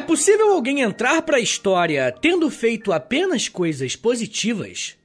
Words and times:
É 0.00 0.02
possível 0.02 0.54
alguém 0.54 0.80
entrar 0.80 1.20
para 1.20 1.36
a 1.36 1.40
história 1.40 2.10
tendo 2.10 2.48
feito 2.48 2.90
apenas 2.90 3.50
coisas 3.50 3.94
positivas? 3.94 4.96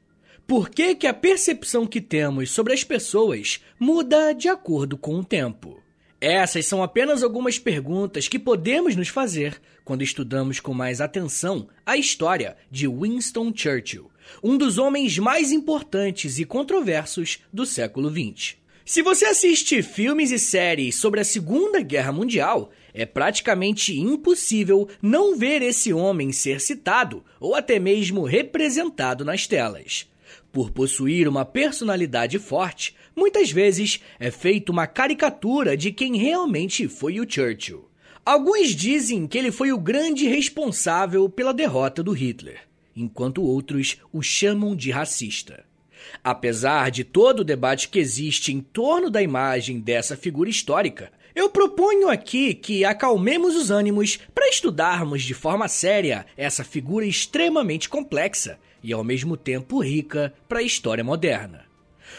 Por 0.47 0.69
que, 0.69 0.95
que 0.95 1.05
a 1.05 1.13
percepção 1.13 1.85
que 1.85 1.99
temos 1.99 2.49
sobre 2.49 2.71
as 2.71 2.81
pessoas 2.81 3.59
muda 3.77 4.31
de 4.31 4.47
acordo 4.47 4.97
com 4.97 5.19
o 5.19 5.23
tempo? 5.23 5.83
Essas 6.21 6.65
são 6.65 6.81
apenas 6.81 7.23
algumas 7.23 7.59
perguntas 7.59 8.29
que 8.29 8.39
podemos 8.39 8.95
nos 8.95 9.09
fazer 9.09 9.61
quando 9.83 10.01
estudamos 10.01 10.61
com 10.61 10.73
mais 10.73 11.01
atenção 11.01 11.67
a 11.85 11.97
história 11.97 12.55
de 12.71 12.87
Winston 12.87 13.51
Churchill, 13.53 14.09
um 14.41 14.57
dos 14.57 14.77
homens 14.77 15.19
mais 15.19 15.51
importantes 15.51 16.39
e 16.39 16.45
controversos 16.45 17.39
do 17.51 17.65
século 17.65 18.09
XX. 18.09 18.55
Se 18.85 19.01
você 19.01 19.25
assiste 19.25 19.81
filmes 19.81 20.31
e 20.31 20.37
séries 20.37 20.95
sobre 20.95 21.19
a 21.19 21.25
Segunda 21.25 21.81
Guerra 21.81 22.11
Mundial, 22.11 22.71
é 22.95 23.05
praticamente 23.05 23.99
impossível 23.99 24.87
não 25.01 25.37
ver 25.37 25.61
esse 25.61 25.91
homem 25.91 26.31
ser 26.31 26.61
citado 26.61 27.23
ou 27.39 27.53
até 27.53 27.77
mesmo 27.77 28.23
representado 28.23 29.25
nas 29.25 29.45
telas. 29.45 30.09
Por 30.49 30.71
possuir 30.71 31.27
uma 31.27 31.43
personalidade 31.43 32.39
forte, 32.39 32.95
muitas 33.13 33.51
vezes 33.51 33.99
é 34.17 34.31
feita 34.31 34.71
uma 34.71 34.87
caricatura 34.87 35.75
de 35.75 35.91
quem 35.91 36.15
realmente 36.15 36.87
foi 36.87 37.19
o 37.19 37.29
Churchill. 37.29 37.89
Alguns 38.25 38.69
dizem 38.69 39.27
que 39.27 39.37
ele 39.37 39.51
foi 39.51 39.73
o 39.73 39.77
grande 39.77 40.25
responsável 40.27 41.27
pela 41.27 41.53
derrota 41.53 42.01
do 42.01 42.13
Hitler, 42.13 42.61
enquanto 42.95 43.43
outros 43.43 43.97
o 44.13 44.21
chamam 44.21 44.73
de 44.73 44.89
racista. 44.89 45.65
Apesar 46.23 46.89
de 46.91 47.03
todo 47.03 47.41
o 47.41 47.43
debate 47.43 47.89
que 47.89 47.99
existe 47.99 48.53
em 48.53 48.61
torno 48.61 49.09
da 49.09 49.21
imagem 49.21 49.79
dessa 49.79 50.15
figura 50.15 50.49
histórica, 50.49 51.11
eu 51.35 51.49
proponho 51.49 52.07
aqui 52.09 52.53
que 52.53 52.85
acalmemos 52.85 53.55
os 53.55 53.69
ânimos 53.69 54.17
para 54.33 54.47
estudarmos 54.47 55.21
de 55.21 55.33
forma 55.33 55.67
séria 55.67 56.25
essa 56.37 56.63
figura 56.63 57.05
extremamente 57.05 57.89
complexa 57.89 58.57
e 58.81 58.93
ao 58.93 59.03
mesmo 59.03 59.35
tempo 59.35 59.83
rica 59.83 60.33
para 60.47 60.59
a 60.59 60.63
história 60.63 61.03
moderna. 61.03 61.65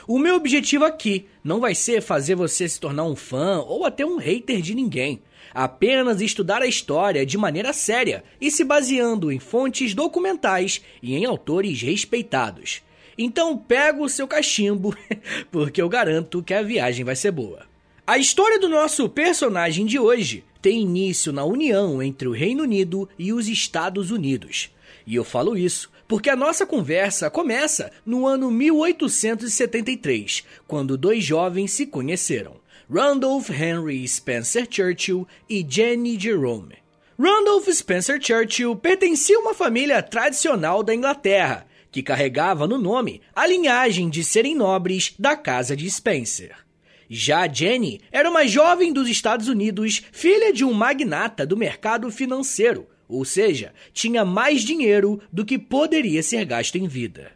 O 0.06 0.18
meu 0.18 0.36
objetivo 0.36 0.84
aqui 0.84 1.26
não 1.42 1.60
vai 1.60 1.74
ser 1.74 2.02
fazer 2.02 2.34
você 2.34 2.68
se 2.68 2.78
tornar 2.78 3.04
um 3.04 3.16
fã 3.16 3.60
ou 3.60 3.86
até 3.86 4.04
um 4.04 4.18
hater 4.18 4.60
de 4.60 4.74
ninguém, 4.74 5.22
apenas 5.54 6.20
estudar 6.20 6.60
a 6.60 6.66
história 6.66 7.24
de 7.24 7.38
maneira 7.38 7.72
séria 7.72 8.22
e 8.38 8.50
se 8.50 8.64
baseando 8.64 9.32
em 9.32 9.38
fontes 9.38 9.94
documentais 9.94 10.82
e 11.02 11.14
em 11.14 11.24
autores 11.24 11.80
respeitados. 11.80 12.82
Então 13.16 13.56
pega 13.56 14.02
o 14.02 14.10
seu 14.10 14.28
cachimbo, 14.28 14.94
porque 15.50 15.80
eu 15.80 15.88
garanto 15.88 16.42
que 16.42 16.52
a 16.52 16.62
viagem 16.62 17.02
vai 17.02 17.16
ser 17.16 17.30
boa. 17.30 17.64
A 18.08 18.18
história 18.18 18.56
do 18.60 18.68
nosso 18.68 19.08
personagem 19.08 19.84
de 19.84 19.98
hoje 19.98 20.44
tem 20.62 20.80
início 20.80 21.32
na 21.32 21.44
união 21.44 22.00
entre 22.00 22.28
o 22.28 22.32
Reino 22.32 22.62
Unido 22.62 23.08
e 23.18 23.32
os 23.32 23.48
Estados 23.48 24.12
Unidos. 24.12 24.70
E 25.04 25.16
eu 25.16 25.24
falo 25.24 25.58
isso 25.58 25.90
porque 26.06 26.30
a 26.30 26.36
nossa 26.36 26.64
conversa 26.64 27.28
começa 27.28 27.90
no 28.06 28.24
ano 28.24 28.48
1873, 28.48 30.44
quando 30.68 30.96
dois 30.96 31.24
jovens 31.24 31.72
se 31.72 31.84
conheceram: 31.84 32.54
Randolph 32.88 33.50
Henry 33.50 34.06
Spencer 34.06 34.68
Churchill 34.70 35.26
e 35.50 35.66
Jenny 35.68 36.16
Jerome. 36.16 36.76
Randolph 37.18 37.66
Spencer 37.70 38.22
Churchill 38.22 38.76
pertencia 38.76 39.36
a 39.36 39.40
uma 39.40 39.52
família 39.52 40.00
tradicional 40.00 40.84
da 40.84 40.94
Inglaterra 40.94 41.66
que 41.90 42.04
carregava 42.04 42.68
no 42.68 42.78
nome 42.78 43.20
a 43.34 43.48
linhagem 43.48 44.08
de 44.08 44.22
serem 44.22 44.54
nobres 44.54 45.12
da 45.18 45.34
casa 45.34 45.74
de 45.74 45.90
Spencer. 45.90 46.65
Já 47.08 47.46
Jenny 47.46 48.00
era 48.10 48.28
uma 48.28 48.46
jovem 48.46 48.92
dos 48.92 49.08
Estados 49.08 49.48
Unidos, 49.48 50.02
filha 50.12 50.52
de 50.52 50.64
um 50.64 50.72
magnata 50.72 51.46
do 51.46 51.56
mercado 51.56 52.10
financeiro, 52.10 52.86
ou 53.08 53.24
seja, 53.24 53.72
tinha 53.92 54.24
mais 54.24 54.62
dinheiro 54.62 55.20
do 55.32 55.44
que 55.44 55.58
poderia 55.58 56.22
ser 56.22 56.44
gasto 56.44 56.76
em 56.76 56.88
vida. 56.88 57.32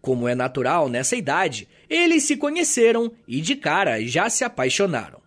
Como 0.00 0.28
é 0.28 0.34
natural 0.34 0.88
nessa 0.88 1.16
idade, 1.16 1.68
eles 1.88 2.24
se 2.24 2.36
conheceram 2.36 3.12
e 3.26 3.40
de 3.40 3.56
cara 3.56 4.04
já 4.06 4.28
se 4.28 4.44
apaixonaram. 4.44 5.26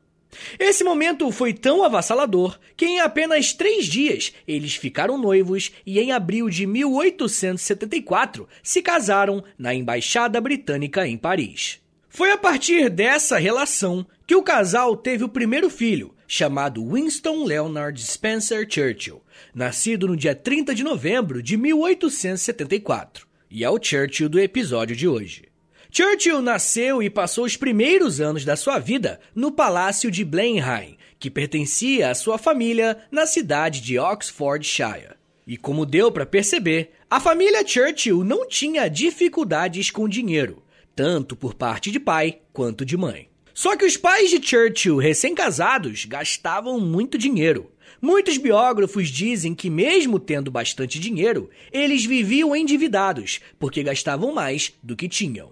Esse 0.59 0.83
momento 0.83 1.31
foi 1.31 1.53
tão 1.53 1.83
avassalador 1.83 2.59
que 2.77 2.85
em 2.85 2.99
apenas 2.99 3.51
três 3.53 3.85
dias 3.85 4.31
eles 4.47 4.75
ficaram 4.75 5.17
noivos 5.17 5.71
e 5.85 5.99
em 5.99 6.11
abril 6.11 6.49
de 6.49 6.65
1874 6.67 8.47
se 8.61 8.81
casaram 8.81 9.43
na 9.57 9.73
Embaixada 9.73 10.39
Britânica 10.39 11.07
em 11.07 11.17
Paris. 11.17 11.81
Foi 12.19 12.31
a 12.31 12.37
partir 12.37 12.89
dessa 12.89 13.37
relação 13.37 14.05
que 14.27 14.35
o 14.35 14.43
casal 14.43 14.97
teve 14.97 15.23
o 15.23 15.29
primeiro 15.29 15.69
filho, 15.69 16.13
chamado 16.27 16.85
Winston 16.85 17.45
Leonard 17.45 17.97
Spencer 18.03 18.67
Churchill, 18.69 19.23
nascido 19.55 20.05
no 20.05 20.17
dia 20.17 20.35
30 20.35 20.75
de 20.75 20.83
novembro 20.83 21.41
de 21.41 21.55
1874, 21.55 23.25
e 23.49 23.63
é 23.63 23.69
o 23.69 23.81
Churchill 23.81 24.27
do 24.27 24.37
episódio 24.37 24.97
de 24.97 25.07
hoje. 25.07 25.45
Churchill 25.89 26.41
nasceu 26.41 27.01
e 27.01 27.09
passou 27.09 27.45
os 27.45 27.55
primeiros 27.55 28.19
anos 28.19 28.43
da 28.43 28.57
sua 28.57 28.79
vida 28.79 29.21
no 29.33 29.49
Palácio 29.49 30.11
de 30.11 30.25
Blenheim, 30.25 30.97
que 31.17 31.31
pertencia 31.31 32.09
à 32.09 32.13
sua 32.13 32.37
família 32.37 32.97
na 33.09 33.25
cidade 33.25 33.79
de 33.79 33.97
Oxfordshire. 33.97 35.15
E 35.47 35.55
como 35.55 35.85
deu 35.85 36.11
para 36.11 36.25
perceber, 36.25 36.91
a 37.09 37.21
família 37.21 37.65
Churchill 37.65 38.25
não 38.25 38.45
tinha 38.45 38.89
dificuldades 38.89 39.89
com 39.89 40.09
dinheiro, 40.09 40.61
tanto 40.95 41.35
por 41.35 41.53
parte 41.53 41.91
de 41.91 41.99
pai 41.99 42.39
quanto 42.51 42.85
de 42.85 42.97
mãe. 42.97 43.29
Só 43.53 43.75
que 43.75 43.85
os 43.85 43.97
pais 43.97 44.29
de 44.29 44.41
Churchill, 44.41 44.97
recém-casados, 44.97 46.05
gastavam 46.05 46.79
muito 46.79 47.17
dinheiro. 47.17 47.71
Muitos 48.01 48.37
biógrafos 48.37 49.09
dizem 49.09 49.53
que, 49.53 49.69
mesmo 49.69 50.19
tendo 50.19 50.49
bastante 50.49 50.99
dinheiro, 50.99 51.49
eles 51.71 52.05
viviam 52.05 52.55
endividados, 52.55 53.41
porque 53.59 53.83
gastavam 53.83 54.33
mais 54.33 54.73
do 54.81 54.95
que 54.95 55.09
tinham. 55.09 55.51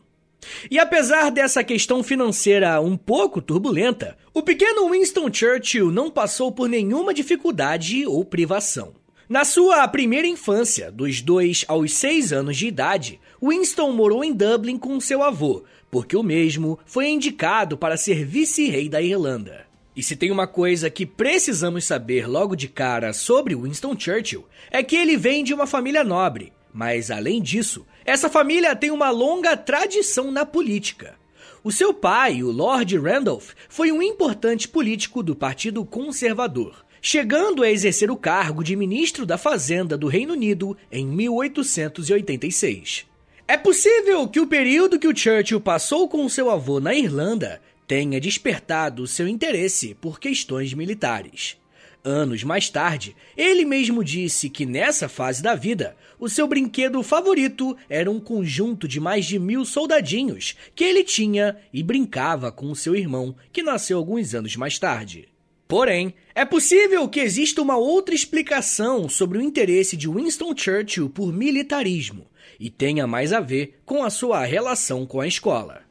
E 0.71 0.79
apesar 0.79 1.29
dessa 1.29 1.63
questão 1.63 2.01
financeira 2.01 2.79
um 2.79 2.95
pouco 2.95 3.41
turbulenta, 3.41 4.17
o 4.33 4.41
pequeno 4.41 4.89
Winston 4.89 5.31
Churchill 5.31 5.91
não 5.91 6.09
passou 6.09 6.51
por 6.51 6.69
nenhuma 6.69 7.13
dificuldade 7.13 8.05
ou 8.05 8.23
privação. 8.23 8.93
Na 9.29 9.43
sua 9.43 9.85
primeira 9.89 10.25
infância, 10.25 10.89
dos 10.89 11.19
2 11.19 11.65
aos 11.67 11.91
6 11.91 12.31
anos 12.31 12.55
de 12.55 12.65
idade, 12.65 13.19
Winston 13.43 13.91
morou 13.91 14.23
em 14.23 14.31
Dublin 14.31 14.77
com 14.77 14.97
seu 15.01 15.21
avô, 15.21 15.65
porque 15.91 16.15
o 16.15 16.23
mesmo 16.23 16.79
foi 16.85 17.09
indicado 17.09 17.77
para 17.77 17.97
ser 17.97 18.23
vice-rei 18.23 18.87
da 18.87 19.01
Irlanda. 19.01 19.67
E 19.93 20.01
se 20.01 20.15
tem 20.15 20.31
uma 20.31 20.47
coisa 20.47 20.89
que 20.89 21.05
precisamos 21.05 21.83
saber 21.83 22.25
logo 22.25 22.55
de 22.55 22.69
cara 22.69 23.11
sobre 23.11 23.53
Winston 23.53 23.99
Churchill, 23.99 24.45
é 24.71 24.81
que 24.81 24.95
ele 24.95 25.17
vem 25.17 25.43
de 25.43 25.53
uma 25.53 25.67
família 25.67 26.05
nobre, 26.05 26.53
mas 26.73 27.11
além 27.11 27.41
disso, 27.41 27.85
essa 28.05 28.29
família 28.29 28.77
tem 28.77 28.91
uma 28.91 29.09
longa 29.09 29.57
tradição 29.57 30.31
na 30.31 30.45
política. 30.45 31.15
O 31.61 31.69
seu 31.69 31.93
pai, 31.93 32.43
o 32.43 32.49
Lord 32.49 32.97
Randolph, 32.97 33.51
foi 33.67 33.91
um 33.91 34.01
importante 34.01 34.69
político 34.69 35.21
do 35.21 35.35
Partido 35.35 35.83
Conservador, 35.83 36.86
chegando 37.01 37.63
a 37.63 37.69
exercer 37.69 38.11
o 38.11 38.17
cargo 38.17 38.63
de 38.63 38.75
ministro 38.75 39.25
da 39.25 39.37
Fazenda 39.37 39.97
do 39.97 40.07
Reino 40.07 40.33
Unido 40.33 40.77
em 40.91 41.05
1886. 41.05 43.05
É 43.47 43.55
possível 43.55 44.27
que 44.27 44.39
o 44.39 44.47
período 44.47 44.99
que 44.99 45.07
o 45.07 45.15
Churchill 45.15 45.61
passou 45.61 46.09
com 46.09 46.27
seu 46.27 46.49
avô 46.49 46.79
na 46.79 46.93
Irlanda 46.93 47.61
tenha 47.87 48.19
despertado 48.19 49.07
seu 49.07 49.27
interesse 49.27 49.95
por 49.95 50.19
questões 50.19 50.73
militares. 50.73 51.57
Anos 52.03 52.43
mais 52.43 52.69
tarde, 52.69 53.15
ele 53.35 53.65
mesmo 53.65 54.03
disse 54.03 54.49
que 54.49 54.65
nessa 54.65 55.09
fase 55.09 55.41
da 55.41 55.55
vida, 55.55 55.95
o 56.19 56.29
seu 56.29 56.47
brinquedo 56.47 57.01
favorito 57.03 57.75
era 57.89 58.09
um 58.09 58.19
conjunto 58.19 58.87
de 58.87 58.99
mais 58.99 59.25
de 59.25 59.39
mil 59.39 59.65
soldadinhos 59.65 60.55
que 60.75 60.83
ele 60.83 61.03
tinha 61.03 61.57
e 61.73 61.81
brincava 61.81 62.51
com 62.51 62.71
o 62.71 62.75
seu 62.75 62.95
irmão, 62.95 63.35
que 63.51 63.63
nasceu 63.63 63.97
alguns 63.97 64.33
anos 64.33 64.55
mais 64.55 64.77
tarde. 64.77 65.27
Porém, 65.67 66.13
é 66.33 66.45
possível 66.45 67.09
que 67.09 67.19
exista 67.19 67.61
uma 67.61 67.75
outra 67.75 68.15
explicação 68.15 69.09
sobre 69.09 69.37
o 69.37 69.41
interesse 69.41 69.97
de 69.97 70.07
Winston 70.07 70.55
Churchill 70.55 71.09
por 71.09 71.33
militarismo 71.33 72.27
e 72.59 72.69
tenha 72.69 73.05
mais 73.05 73.33
a 73.33 73.39
ver 73.39 73.79
com 73.85 74.03
a 74.03 74.09
sua 74.09 74.45
relação 74.45 75.05
com 75.05 75.19
a 75.19 75.27
escola. 75.27 75.81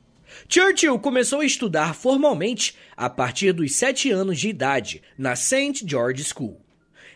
Churchill 0.49 0.99
começou 0.99 1.41
a 1.41 1.45
estudar 1.45 1.95
formalmente 1.95 2.75
a 2.97 3.11
partir 3.11 3.53
dos 3.53 3.75
sete 3.75 4.11
anos 4.11 4.39
de 4.39 4.49
idade 4.49 5.03
na 5.19 5.37
St. 5.37 5.85
George 5.87 6.25
School. 6.25 6.61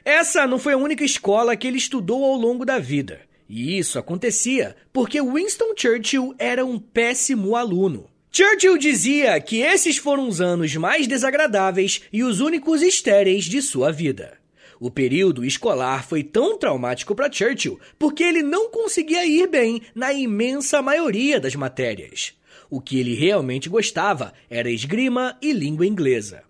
Essa 0.05 0.47
não 0.47 0.59
foi 0.59 0.75
a 0.75 0.79
única 0.79 1.05
escola 1.05 1.57
que 1.57 1.67
ele 1.67 1.79
estudou 1.79 2.25
ao 2.25 2.35
longo 2.35 2.65
da 2.65 2.79
vida. 2.79 3.21
E 3.49 3.79
isso 3.79 3.99
acontecia 3.99 4.77
porque 4.93 5.21
Winston 5.21 5.73
Churchill 5.77 6.35
era 6.39 6.65
um 6.65 6.79
péssimo 6.79 7.57
aluno. 7.57 8.10
Churchill 8.33 8.79
dizia 8.79 9.41
que 9.41 9.61
esses 9.61 9.97
foram 9.97 10.29
os 10.29 10.41
anos 10.41 10.77
mais 10.77 11.09
desagradáveis 11.09 12.03
e 12.13 12.23
os 12.23 12.39
únicos 12.39 12.81
estéreis 12.81 13.45
de 13.45 13.61
sua 13.61 13.91
vida. 13.91 14.39
O 14.79 14.89
período 14.89 15.45
escolar 15.45 16.07
foi 16.07 16.23
tão 16.23 16.57
traumático 16.57 17.13
para 17.13 17.31
Churchill 17.31 17.81
porque 17.99 18.23
ele 18.23 18.43
não 18.43 18.71
conseguia 18.71 19.27
ir 19.27 19.49
bem 19.49 19.83
na 19.97 20.13
imensa 20.13 20.81
maioria 20.81 21.41
das 21.41 21.57
matérias. 21.57 22.33
O 22.71 22.81
que 22.81 23.01
ele 23.01 23.15
realmente 23.15 23.69
gostava 23.69 24.33
era 24.49 24.71
esgrima 24.71 25.37
e 25.43 25.53
língua 25.53 25.85
inglesa. 25.85 26.45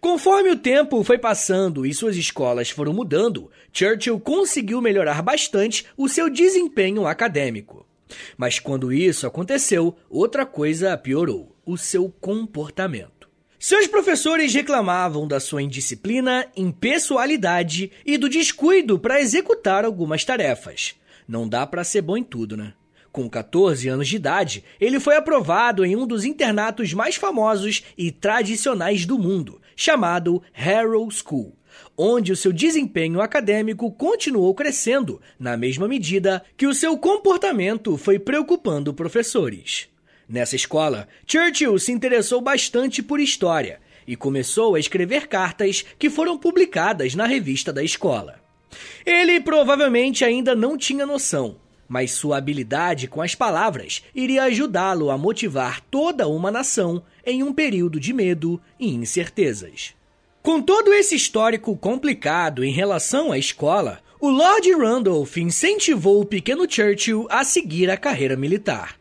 Conforme 0.00 0.50
o 0.50 0.56
tempo 0.56 1.02
foi 1.02 1.18
passando 1.18 1.84
e 1.84 1.92
suas 1.92 2.16
escolas 2.16 2.70
foram 2.70 2.92
mudando, 2.92 3.50
Churchill 3.72 4.20
conseguiu 4.20 4.80
melhorar 4.80 5.22
bastante 5.22 5.84
o 5.96 6.08
seu 6.08 6.30
desempenho 6.30 7.04
acadêmico. 7.04 7.85
Mas 8.36 8.58
quando 8.58 8.92
isso 8.92 9.26
aconteceu, 9.26 9.96
outra 10.08 10.46
coisa 10.46 10.96
piorou: 10.96 11.56
o 11.64 11.76
seu 11.76 12.08
comportamento. 12.20 13.28
Seus 13.58 13.86
professores 13.86 14.52
reclamavam 14.54 15.26
da 15.26 15.40
sua 15.40 15.62
indisciplina, 15.62 16.46
impessoalidade 16.56 17.90
e 18.04 18.18
do 18.18 18.28
descuido 18.28 18.98
para 18.98 19.20
executar 19.20 19.84
algumas 19.84 20.24
tarefas. 20.24 20.94
Não 21.26 21.48
dá 21.48 21.66
para 21.66 21.82
ser 21.82 22.02
bom 22.02 22.16
em 22.16 22.22
tudo, 22.22 22.56
né? 22.56 22.74
Com 23.10 23.30
14 23.30 23.88
anos 23.88 24.08
de 24.08 24.16
idade, 24.16 24.62
ele 24.78 25.00
foi 25.00 25.16
aprovado 25.16 25.86
em 25.86 25.96
um 25.96 26.06
dos 26.06 26.24
internatos 26.24 26.92
mais 26.92 27.16
famosos 27.16 27.82
e 27.96 28.12
tradicionais 28.12 29.06
do 29.06 29.18
mundo, 29.18 29.58
chamado 29.74 30.42
Harrow 30.52 31.10
School, 31.10 31.56
onde 31.96 32.32
o 32.32 32.36
seu 32.36 32.52
desempenho 32.52 33.20
acadêmico 33.20 33.90
continuou 33.90 34.54
crescendo 34.54 35.20
na 35.38 35.56
mesma 35.56 35.88
medida 35.88 36.44
que 36.56 36.66
o 36.66 36.74
seu 36.74 36.96
comportamento 36.98 37.96
foi 37.96 38.18
preocupando 38.18 38.94
professores. 38.94 39.88
Nessa 40.28 40.56
escola, 40.56 41.08
Churchill 41.26 41.78
se 41.78 41.92
interessou 41.92 42.40
bastante 42.40 43.02
por 43.02 43.20
história 43.20 43.80
e 44.06 44.16
começou 44.16 44.74
a 44.74 44.80
escrever 44.80 45.28
cartas 45.28 45.84
que 45.98 46.10
foram 46.10 46.36
publicadas 46.36 47.14
na 47.14 47.26
revista 47.26 47.72
da 47.72 47.82
escola. 47.82 48.40
Ele 49.04 49.40
provavelmente 49.40 50.24
ainda 50.24 50.54
não 50.54 50.76
tinha 50.76 51.06
noção 51.06 51.56
mas 51.88 52.12
sua 52.12 52.38
habilidade 52.38 53.06
com 53.06 53.22
as 53.22 53.34
palavras 53.34 54.02
iria 54.14 54.44
ajudá-lo 54.44 55.10
a 55.10 55.18
motivar 55.18 55.80
toda 55.90 56.26
uma 56.26 56.50
nação 56.50 57.02
em 57.24 57.42
um 57.42 57.52
período 57.52 58.00
de 58.00 58.12
medo 58.12 58.60
e 58.78 58.94
incertezas. 58.94 59.94
Com 60.46 60.62
todo 60.62 60.94
esse 60.94 61.16
histórico 61.16 61.76
complicado 61.76 62.62
em 62.62 62.70
relação 62.70 63.32
à 63.32 63.36
escola, 63.36 63.98
o 64.20 64.30
Lord 64.30 64.72
Randolph 64.74 65.38
incentivou 65.38 66.20
o 66.20 66.24
pequeno 66.24 66.70
Churchill 66.70 67.26
a 67.28 67.42
seguir 67.42 67.90
a 67.90 67.96
carreira 67.96 68.36
militar. 68.36 68.94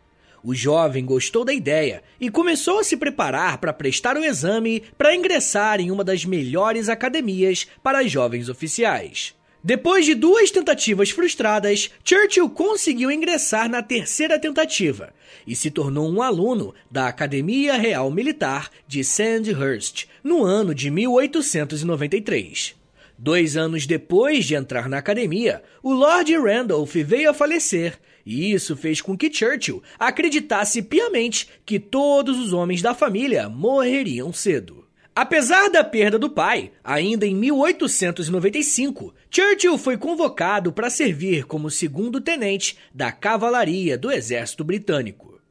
O 0.44 0.56
jovem 0.56 1.06
gostou 1.06 1.46
da 1.46 1.54
ideia 1.54 2.02
e 2.20 2.32
começou 2.32 2.80
a 2.80 2.84
se 2.84 2.98
preparar 2.98 3.60
para 3.60 3.72
prestar 3.72 4.18
o 4.18 4.26
exame 4.26 4.82
para 4.98 5.14
ingressar 5.14 5.80
em 5.80 5.92
uma 5.92 6.04
das 6.04 6.26
melhores 6.26 6.90
academias 6.90 7.68
para 7.84 8.08
jovens 8.08 8.50
oficiais. 8.50 9.35
Depois 9.66 10.06
de 10.06 10.14
duas 10.14 10.52
tentativas 10.52 11.10
frustradas, 11.10 11.90
Churchill 12.04 12.48
conseguiu 12.52 13.10
ingressar 13.10 13.68
na 13.68 13.82
terceira 13.82 14.38
tentativa 14.38 15.12
e 15.48 15.56
se 15.56 15.72
tornou 15.72 16.08
um 16.08 16.22
aluno 16.22 16.72
da 16.92 17.08
Academia 17.08 17.74
Real 17.74 18.12
Militar 18.12 18.70
de 18.88 19.04
Sandhurst 19.04 20.06
no 20.24 20.44
ano 20.44 20.76
de 20.76 20.92
1893. 20.92 22.76
Dois 23.18 23.58
anos 23.58 23.88
depois 23.88 24.46
de 24.46 24.54
entrar 24.54 24.88
na 24.88 25.00
academia, 25.00 25.64
o 25.82 25.92
Lord 25.92 26.38
Randolph 26.38 26.94
veio 26.98 27.32
a 27.32 27.34
falecer, 27.34 27.98
e 28.24 28.54
isso 28.54 28.78
fez 28.78 29.02
com 29.02 29.18
que 29.18 29.34
Churchill 29.34 29.82
acreditasse 29.98 30.84
piamente 30.84 31.50
que 31.66 31.80
todos 31.80 32.38
os 32.38 32.54
homens 32.54 32.84
da 32.84 32.94
família 32.94 33.50
morreriam 33.50 34.32
cedo. 34.32 34.86
Apesar 35.16 35.70
da 35.70 35.82
perda 35.82 36.20
do 36.20 36.30
pai, 36.30 36.72
ainda 36.84 37.26
em 37.26 37.34
1895, 37.34 39.15
Churchill 39.36 39.78
foi 39.78 39.98
convocado 39.98 40.72
para 40.72 40.90
servir 40.90 41.44
como 41.44 41.70
segundo 41.70 42.22
tenente 42.22 42.78
da 42.94 43.12
cavalaria 43.12 43.98
do 43.98 44.10
exército 44.10 44.64
britânico. 44.64 45.42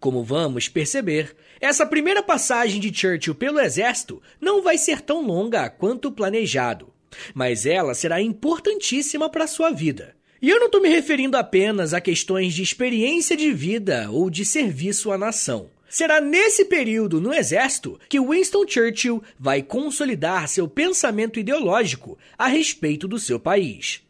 Como 0.00 0.24
vamos 0.24 0.70
perceber, 0.70 1.36
essa 1.60 1.84
primeira 1.84 2.22
passagem 2.22 2.80
de 2.80 2.90
Churchill 2.98 3.34
pelo 3.34 3.60
exército 3.60 4.22
não 4.40 4.62
vai 4.62 4.78
ser 4.78 5.02
tão 5.02 5.20
longa 5.20 5.68
quanto 5.68 6.10
planejado, 6.10 6.90
mas 7.34 7.66
ela 7.66 7.92
será 7.92 8.22
importantíssima 8.22 9.28
para 9.28 9.46
sua 9.46 9.70
vida. 9.70 10.16
E 10.40 10.48
eu 10.48 10.58
não 10.58 10.68
estou 10.68 10.80
me 10.80 10.88
referindo 10.88 11.36
apenas 11.36 11.92
a 11.92 12.00
questões 12.00 12.54
de 12.54 12.62
experiência 12.62 13.36
de 13.36 13.52
vida 13.52 14.08
ou 14.10 14.30
de 14.30 14.46
serviço 14.46 15.12
à 15.12 15.18
nação. 15.18 15.68
Será 15.88 16.20
nesse 16.20 16.64
período 16.64 17.20
no 17.20 17.32
exército 17.32 17.98
que 18.08 18.20
Winston 18.20 18.66
Churchill 18.66 19.22
vai 19.38 19.62
consolidar 19.62 20.48
seu 20.48 20.66
pensamento 20.66 21.38
ideológico 21.38 22.18
a 22.36 22.48
respeito 22.48 23.06
do 23.06 23.18
seu 23.18 23.38
país. 23.38 24.02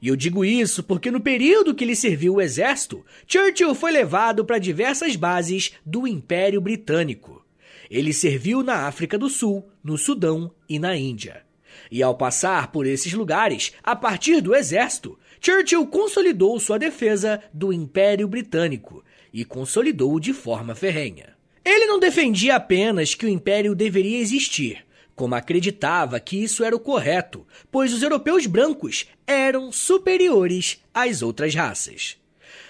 E 0.00 0.08
eu 0.08 0.16
digo 0.16 0.44
isso 0.44 0.82
porque 0.82 1.10
no 1.10 1.20
período 1.20 1.74
que 1.74 1.84
ele 1.84 1.94
serviu 1.94 2.34
o 2.34 2.40
exército, 2.40 3.04
Churchill 3.26 3.74
foi 3.74 3.92
levado 3.92 4.44
para 4.44 4.58
diversas 4.58 5.16
bases 5.16 5.72
do 5.86 6.06
Império 6.06 6.60
Britânico. 6.60 7.44
Ele 7.88 8.12
serviu 8.12 8.62
na 8.62 8.86
África 8.86 9.16
do 9.16 9.28
Sul, 9.28 9.64
no 9.82 9.96
Sudão 9.96 10.50
e 10.68 10.78
na 10.78 10.96
Índia. 10.96 11.42
E 11.90 12.02
ao 12.02 12.16
passar 12.16 12.72
por 12.72 12.86
esses 12.86 13.12
lugares, 13.12 13.72
a 13.82 13.94
partir 13.94 14.40
do 14.40 14.54
exército, 14.54 15.18
Churchill 15.40 15.86
consolidou 15.86 16.58
sua 16.58 16.78
defesa 16.78 17.42
do 17.52 17.72
Império 17.72 18.28
Britânico 18.28 19.04
e 19.32 19.44
consolidou-o 19.44 20.20
de 20.20 20.32
forma 20.32 20.74
ferrenha. 20.74 21.36
Ele 21.64 21.86
não 21.86 21.98
defendia 21.98 22.56
apenas 22.56 23.14
que 23.14 23.24
o 23.24 23.28
império 23.28 23.74
deveria 23.74 24.18
existir, 24.18 24.84
como 25.14 25.34
acreditava 25.34 26.18
que 26.18 26.36
isso 26.42 26.64
era 26.64 26.74
o 26.74 26.80
correto, 26.80 27.46
pois 27.70 27.92
os 27.92 28.02
europeus 28.02 28.46
brancos 28.46 29.06
eram 29.26 29.70
superiores 29.70 30.82
às 30.92 31.22
outras 31.22 31.54
raças. 31.54 32.16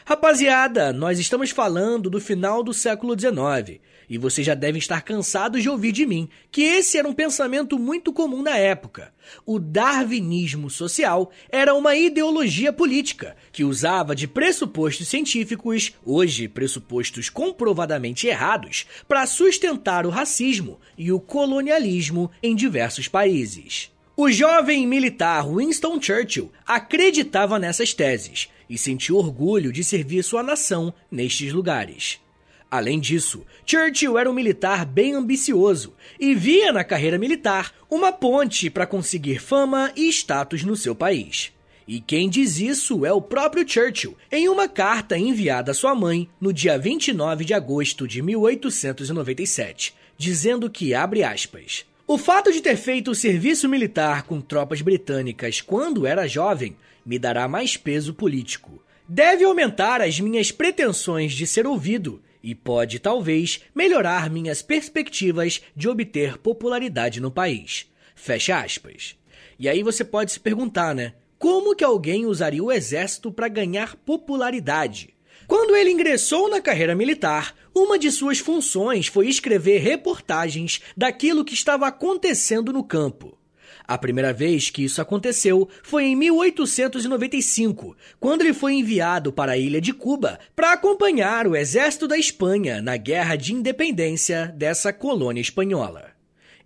Rapaziada, 0.04 0.92
nós 0.92 1.18
estamos 1.18 1.50
falando 1.50 2.10
do 2.10 2.20
final 2.20 2.62
do 2.62 2.74
século 2.74 3.18
XIX 3.18 3.80
e 4.12 4.18
vocês 4.18 4.46
já 4.46 4.52
devem 4.52 4.78
estar 4.78 5.00
cansados 5.00 5.62
de 5.62 5.70
ouvir 5.70 5.90
de 5.90 6.04
mim 6.04 6.28
que 6.50 6.60
esse 6.60 6.98
era 6.98 7.08
um 7.08 7.14
pensamento 7.14 7.78
muito 7.78 8.12
comum 8.12 8.42
na 8.42 8.58
época. 8.58 9.10
O 9.46 9.58
darwinismo 9.58 10.68
social 10.68 11.32
era 11.48 11.72
uma 11.72 11.96
ideologia 11.96 12.74
política 12.74 13.34
que 13.50 13.64
usava 13.64 14.14
de 14.14 14.28
pressupostos 14.28 15.08
científicos, 15.08 15.94
hoje 16.04 16.46
pressupostos 16.46 17.30
comprovadamente 17.30 18.26
errados, 18.26 18.84
para 19.08 19.26
sustentar 19.26 20.04
o 20.04 20.10
racismo 20.10 20.78
e 20.98 21.10
o 21.10 21.18
colonialismo 21.18 22.30
em 22.42 22.54
diversos 22.54 23.08
países. 23.08 23.90
O 24.14 24.30
jovem 24.30 24.86
militar 24.86 25.48
Winston 25.48 25.98
Churchill 25.98 26.52
acreditava 26.66 27.58
nessas 27.58 27.94
teses 27.94 28.50
e 28.68 28.76
sentiu 28.76 29.16
orgulho 29.16 29.72
de 29.72 29.82
servir 29.82 30.22
sua 30.22 30.42
nação 30.42 30.92
nestes 31.10 31.50
lugares. 31.50 32.20
Além 32.72 32.98
disso, 32.98 33.44
Churchill 33.66 34.16
era 34.16 34.30
um 34.30 34.32
militar 34.32 34.86
bem 34.86 35.12
ambicioso 35.12 35.92
e 36.18 36.34
via 36.34 36.72
na 36.72 36.82
carreira 36.82 37.18
militar 37.18 37.70
uma 37.90 38.10
ponte 38.10 38.70
para 38.70 38.86
conseguir 38.86 39.42
fama 39.42 39.92
e 39.94 40.08
status 40.08 40.64
no 40.64 40.74
seu 40.74 40.94
país. 40.94 41.52
E 41.86 42.00
quem 42.00 42.30
diz 42.30 42.58
isso 42.58 43.04
é 43.04 43.12
o 43.12 43.20
próprio 43.20 43.68
Churchill, 43.68 44.16
em 44.30 44.48
uma 44.48 44.68
carta 44.68 45.18
enviada 45.18 45.72
à 45.72 45.74
sua 45.74 45.94
mãe 45.94 46.30
no 46.40 46.50
dia 46.50 46.78
29 46.78 47.44
de 47.44 47.52
agosto 47.52 48.08
de 48.08 48.22
1897, 48.22 49.94
dizendo 50.16 50.70
que, 50.70 50.94
abre 50.94 51.22
aspas, 51.22 51.84
o 52.06 52.16
fato 52.16 52.50
de 52.50 52.62
ter 52.62 52.76
feito 52.76 53.10
o 53.10 53.14
serviço 53.14 53.68
militar 53.68 54.22
com 54.22 54.40
tropas 54.40 54.80
britânicas 54.80 55.60
quando 55.60 56.06
era 56.06 56.26
jovem 56.26 56.74
me 57.04 57.18
dará 57.18 57.46
mais 57.46 57.76
peso 57.76 58.14
político. 58.14 58.82
Deve 59.06 59.44
aumentar 59.44 60.00
as 60.00 60.18
minhas 60.18 60.50
pretensões 60.50 61.34
de 61.34 61.46
ser 61.46 61.66
ouvido 61.66 62.22
e 62.42 62.54
pode 62.54 62.98
talvez 62.98 63.60
melhorar 63.74 64.28
minhas 64.28 64.62
perspectivas 64.62 65.62
de 65.76 65.88
obter 65.88 66.38
popularidade 66.38 67.20
no 67.20 67.30
país. 67.30 67.90
Fecha 68.14 68.58
aspas. 68.60 69.16
E 69.58 69.68
aí 69.68 69.82
você 69.82 70.04
pode 70.04 70.32
se 70.32 70.40
perguntar, 70.40 70.94
né? 70.94 71.14
Como 71.38 71.74
que 71.74 71.84
alguém 71.84 72.26
usaria 72.26 72.62
o 72.62 72.70
exército 72.70 73.32
para 73.32 73.48
ganhar 73.48 73.96
popularidade? 73.96 75.14
Quando 75.46 75.76
ele 75.76 75.90
ingressou 75.90 76.48
na 76.48 76.60
carreira 76.60 76.94
militar, 76.94 77.54
uma 77.74 77.98
de 77.98 78.10
suas 78.10 78.38
funções 78.38 79.06
foi 79.06 79.28
escrever 79.28 79.78
reportagens 79.78 80.80
daquilo 80.96 81.44
que 81.44 81.54
estava 81.54 81.86
acontecendo 81.86 82.72
no 82.72 82.84
campo. 82.84 83.36
A 83.86 83.98
primeira 83.98 84.32
vez 84.32 84.70
que 84.70 84.84
isso 84.84 85.02
aconteceu 85.02 85.68
foi 85.82 86.04
em 86.04 86.16
1895, 86.16 87.96
quando 88.20 88.42
ele 88.42 88.52
foi 88.52 88.74
enviado 88.74 89.32
para 89.32 89.52
a 89.52 89.58
ilha 89.58 89.80
de 89.80 89.92
Cuba 89.92 90.38
para 90.54 90.72
acompanhar 90.72 91.46
o 91.46 91.56
exército 91.56 92.06
da 92.06 92.16
Espanha 92.16 92.80
na 92.80 92.96
guerra 92.96 93.36
de 93.36 93.52
independência 93.52 94.46
dessa 94.56 94.92
colônia 94.92 95.40
espanhola. 95.40 96.12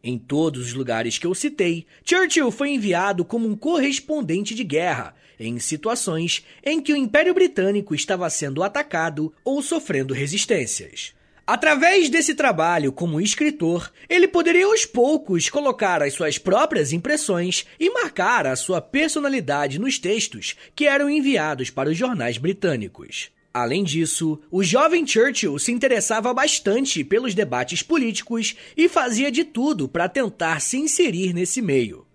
Em 0.05 0.19
todos 0.19 0.67
os 0.67 0.73
lugares 0.73 1.19
que 1.19 1.27
eu 1.27 1.35
citei, 1.35 1.85
Churchill 2.05 2.53
foi 2.53 2.71
enviado 2.71 3.25
como 3.25 3.49
um 3.49 3.57
correspondente 3.57 4.55
de 4.55 4.63
guerra, 4.63 5.15
em 5.41 5.59
situações 5.59 6.45
em 6.63 6.81
que 6.81 6.93
o 6.93 6.97
Império 6.97 7.35
Britânico 7.35 7.95
estava 7.95 8.31
sendo 8.31 8.63
atacado 8.63 9.33
ou 9.45 9.61
sofrendo 9.61 10.15
resistências. 10.15 11.16
Através 11.47 12.11
desse 12.11 12.35
trabalho 12.35 12.91
como 12.91 13.21
escritor, 13.21 13.93
ele 14.09 14.27
poderia 14.27 14.67
aos 14.67 14.85
poucos 14.85 15.49
colocar 15.49 16.03
as 16.03 16.13
suas 16.13 16.39
próprias 16.39 16.93
impressões 16.93 17.65
e 17.79 17.89
marcar 17.89 18.49
a 18.49 18.57
sua 18.57 18.81
personalidade 18.81 19.79
nos 19.79 19.97
textos 19.97 20.57
que 20.75 20.87
eram 20.87 21.09
enviados 21.09 21.71
para 21.71 21.89
os 21.89 21.97
jornais 21.97 22.37
britânicos. 22.37 23.31
Além 23.55 23.85
disso, 23.85 24.41
o 24.51 24.63
jovem 24.65 25.07
Churchill 25.07 25.59
se 25.59 25.71
interessava 25.71 26.35
bastante 26.35 27.05
pelos 27.05 27.33
debates 27.33 27.81
políticos 27.81 28.57
e 28.77 28.89
fazia 28.89 29.31
de 29.31 29.45
tudo 29.45 29.89
para 29.89 30.09
tentar 30.09 30.61
se 30.61 30.77
inserir 30.77 31.33
nesse 31.33 31.63
meio. 31.63 32.06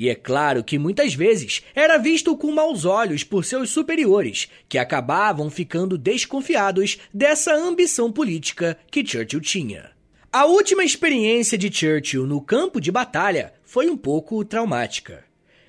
E 0.00 0.08
é 0.08 0.14
claro 0.14 0.62
que 0.62 0.78
muitas 0.78 1.12
vezes 1.12 1.60
era 1.74 1.98
visto 1.98 2.36
com 2.36 2.52
maus 2.52 2.84
olhos 2.84 3.24
por 3.24 3.44
seus 3.44 3.70
superiores, 3.70 4.48
que 4.68 4.78
acabavam 4.78 5.50
ficando 5.50 5.98
desconfiados 5.98 6.98
dessa 7.12 7.52
ambição 7.52 8.12
política 8.12 8.78
que 8.92 9.04
Churchill 9.04 9.40
tinha. 9.40 9.90
A 10.32 10.44
última 10.44 10.84
experiência 10.84 11.58
de 11.58 11.68
Churchill 11.68 12.28
no 12.28 12.40
campo 12.40 12.80
de 12.80 12.92
batalha 12.92 13.52
foi 13.64 13.90
um 13.90 13.96
pouco 13.96 14.44
traumática. 14.44 15.24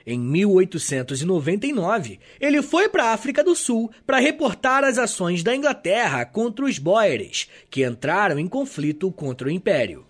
Em 0.06 0.20
1899, 0.20 2.20
ele 2.40 2.62
foi 2.62 2.88
para 2.88 3.06
a 3.06 3.14
África 3.14 3.44
do 3.44 3.56
Sul 3.56 3.90
para 4.06 4.20
reportar 4.20 4.84
as 4.84 5.00
ações 5.00 5.42
da 5.42 5.56
Inglaterra 5.56 6.24
contra 6.24 6.66
os 6.66 6.78
Boeres, 6.78 7.50
que 7.68 7.84
entraram 7.84 8.38
em 8.38 8.48
conflito 8.48 9.12
contra 9.12 9.48
o 9.48 9.52
Império. 9.52 10.06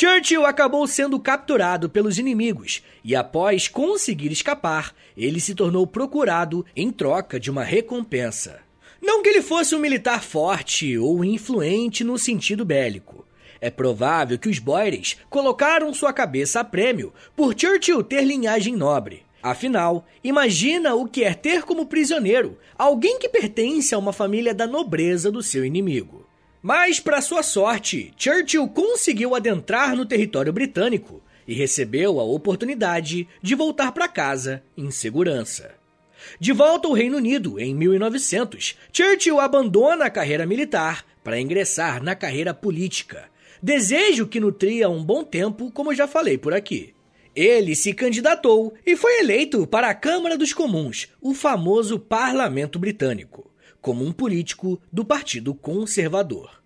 Churchill 0.00 0.46
acabou 0.46 0.86
sendo 0.86 1.18
capturado 1.18 1.90
pelos 1.90 2.20
inimigos 2.20 2.84
e, 3.02 3.16
após 3.16 3.66
conseguir 3.66 4.30
escapar, 4.30 4.94
ele 5.16 5.40
se 5.40 5.56
tornou 5.56 5.84
procurado 5.88 6.64
em 6.76 6.92
troca 6.92 7.40
de 7.40 7.50
uma 7.50 7.64
recompensa. 7.64 8.60
Não 9.02 9.24
que 9.24 9.28
ele 9.28 9.42
fosse 9.42 9.74
um 9.74 9.80
militar 9.80 10.22
forte 10.22 10.96
ou 10.96 11.24
influente 11.24 12.04
no 12.04 12.16
sentido 12.16 12.64
bélico. 12.64 13.26
É 13.60 13.70
provável 13.70 14.38
que 14.38 14.48
os 14.48 14.60
Boeres 14.60 15.16
colocaram 15.28 15.92
sua 15.92 16.12
cabeça 16.12 16.60
a 16.60 16.64
prêmio 16.64 17.12
por 17.34 17.58
Churchill 17.58 18.04
ter 18.04 18.22
linhagem 18.22 18.76
nobre. 18.76 19.24
Afinal, 19.42 20.06
imagina 20.22 20.94
o 20.94 21.08
que 21.08 21.24
é 21.24 21.34
ter 21.34 21.62
como 21.62 21.86
prisioneiro 21.86 22.56
alguém 22.78 23.18
que 23.18 23.28
pertence 23.28 23.92
a 23.96 23.98
uma 23.98 24.12
família 24.12 24.54
da 24.54 24.64
nobreza 24.64 25.28
do 25.28 25.42
seu 25.42 25.64
inimigo. 25.64 26.27
Mas, 26.62 26.98
para 26.98 27.20
sua 27.20 27.42
sorte, 27.42 28.12
Churchill 28.16 28.68
conseguiu 28.68 29.34
adentrar 29.34 29.94
no 29.94 30.04
território 30.04 30.52
britânico 30.52 31.22
e 31.46 31.54
recebeu 31.54 32.18
a 32.20 32.24
oportunidade 32.24 33.28
de 33.40 33.54
voltar 33.54 33.92
para 33.92 34.08
casa 34.08 34.62
em 34.76 34.90
segurança. 34.90 35.70
De 36.38 36.52
volta 36.52 36.88
ao 36.88 36.94
Reino 36.94 37.16
Unido 37.16 37.60
em 37.60 37.74
1900, 37.74 38.76
Churchill 38.92 39.40
abandona 39.40 40.06
a 40.06 40.10
carreira 40.10 40.44
militar 40.44 41.04
para 41.22 41.40
ingressar 41.40 42.02
na 42.02 42.14
carreira 42.14 42.52
política. 42.52 43.28
Desejo 43.62 44.26
que 44.26 44.40
nutria 44.40 44.88
um 44.88 45.02
bom 45.02 45.24
tempo, 45.24 45.70
como 45.70 45.94
já 45.94 46.06
falei 46.06 46.36
por 46.36 46.52
aqui. 46.52 46.94
Ele 47.34 47.76
se 47.76 47.92
candidatou 47.92 48.74
e 48.84 48.96
foi 48.96 49.20
eleito 49.20 49.66
para 49.66 49.88
a 49.88 49.94
Câmara 49.94 50.36
dos 50.36 50.52
Comuns, 50.52 51.08
o 51.20 51.32
famoso 51.32 51.98
Parlamento 51.98 52.78
Britânico, 52.78 53.48
como 53.80 54.04
um 54.04 54.12
político 54.12 54.80
do 54.92 55.04
Partido 55.04 55.54
Conservador. 55.54 56.62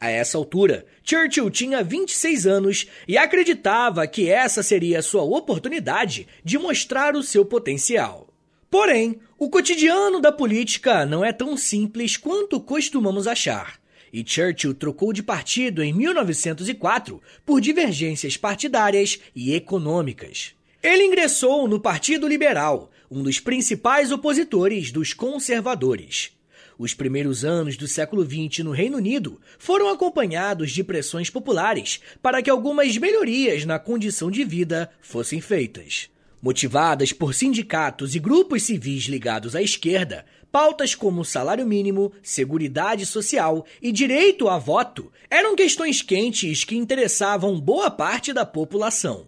A 0.00 0.10
essa 0.10 0.38
altura, 0.38 0.86
Churchill 1.02 1.50
tinha 1.50 1.82
26 1.82 2.46
anos 2.46 2.86
e 3.06 3.18
acreditava 3.18 4.06
que 4.06 4.30
essa 4.30 4.62
seria 4.62 5.02
sua 5.02 5.22
oportunidade 5.22 6.26
de 6.42 6.58
mostrar 6.58 7.14
o 7.14 7.22
seu 7.22 7.44
potencial. 7.44 8.28
Porém, 8.70 9.20
o 9.38 9.50
cotidiano 9.50 10.20
da 10.20 10.32
política 10.32 11.04
não 11.04 11.24
é 11.24 11.32
tão 11.32 11.56
simples 11.56 12.16
quanto 12.16 12.60
costumamos 12.60 13.26
achar 13.26 13.80
e 14.12 14.24
Churchill 14.26 14.74
trocou 14.74 15.12
de 15.12 15.22
partido 15.22 15.82
em 15.82 15.92
1904 15.92 17.22
por 17.44 17.60
divergências 17.60 18.36
partidárias 18.36 19.20
e 19.34 19.54
econômicas. 19.54 20.54
Ele 20.82 21.04
ingressou 21.04 21.68
no 21.68 21.78
Partido 21.78 22.26
Liberal, 22.26 22.90
um 23.10 23.22
dos 23.22 23.38
principais 23.38 24.10
opositores 24.10 24.90
dos 24.90 25.12
conservadores. 25.12 26.32
Os 26.82 26.94
primeiros 26.94 27.44
anos 27.44 27.76
do 27.76 27.86
século 27.86 28.24
XX 28.24 28.64
no 28.64 28.70
Reino 28.70 28.96
Unido 28.96 29.38
foram 29.58 29.90
acompanhados 29.90 30.70
de 30.70 30.82
pressões 30.82 31.28
populares 31.28 32.00
para 32.22 32.40
que 32.40 32.48
algumas 32.48 32.96
melhorias 32.96 33.66
na 33.66 33.78
condição 33.78 34.30
de 34.30 34.42
vida 34.44 34.90
fossem 35.02 35.42
feitas. 35.42 36.08
Motivadas 36.40 37.12
por 37.12 37.34
sindicatos 37.34 38.14
e 38.14 38.18
grupos 38.18 38.62
civis 38.62 39.04
ligados 39.04 39.54
à 39.54 39.60
esquerda, 39.60 40.24
pautas 40.50 40.94
como 40.94 41.22
salário 41.22 41.66
mínimo, 41.66 42.12
seguridade 42.22 43.04
social 43.04 43.66
e 43.82 43.92
direito 43.92 44.48
a 44.48 44.56
voto 44.56 45.12
eram 45.28 45.54
questões 45.54 46.00
quentes 46.00 46.64
que 46.64 46.78
interessavam 46.78 47.60
boa 47.60 47.90
parte 47.90 48.32
da 48.32 48.46
população. 48.46 49.26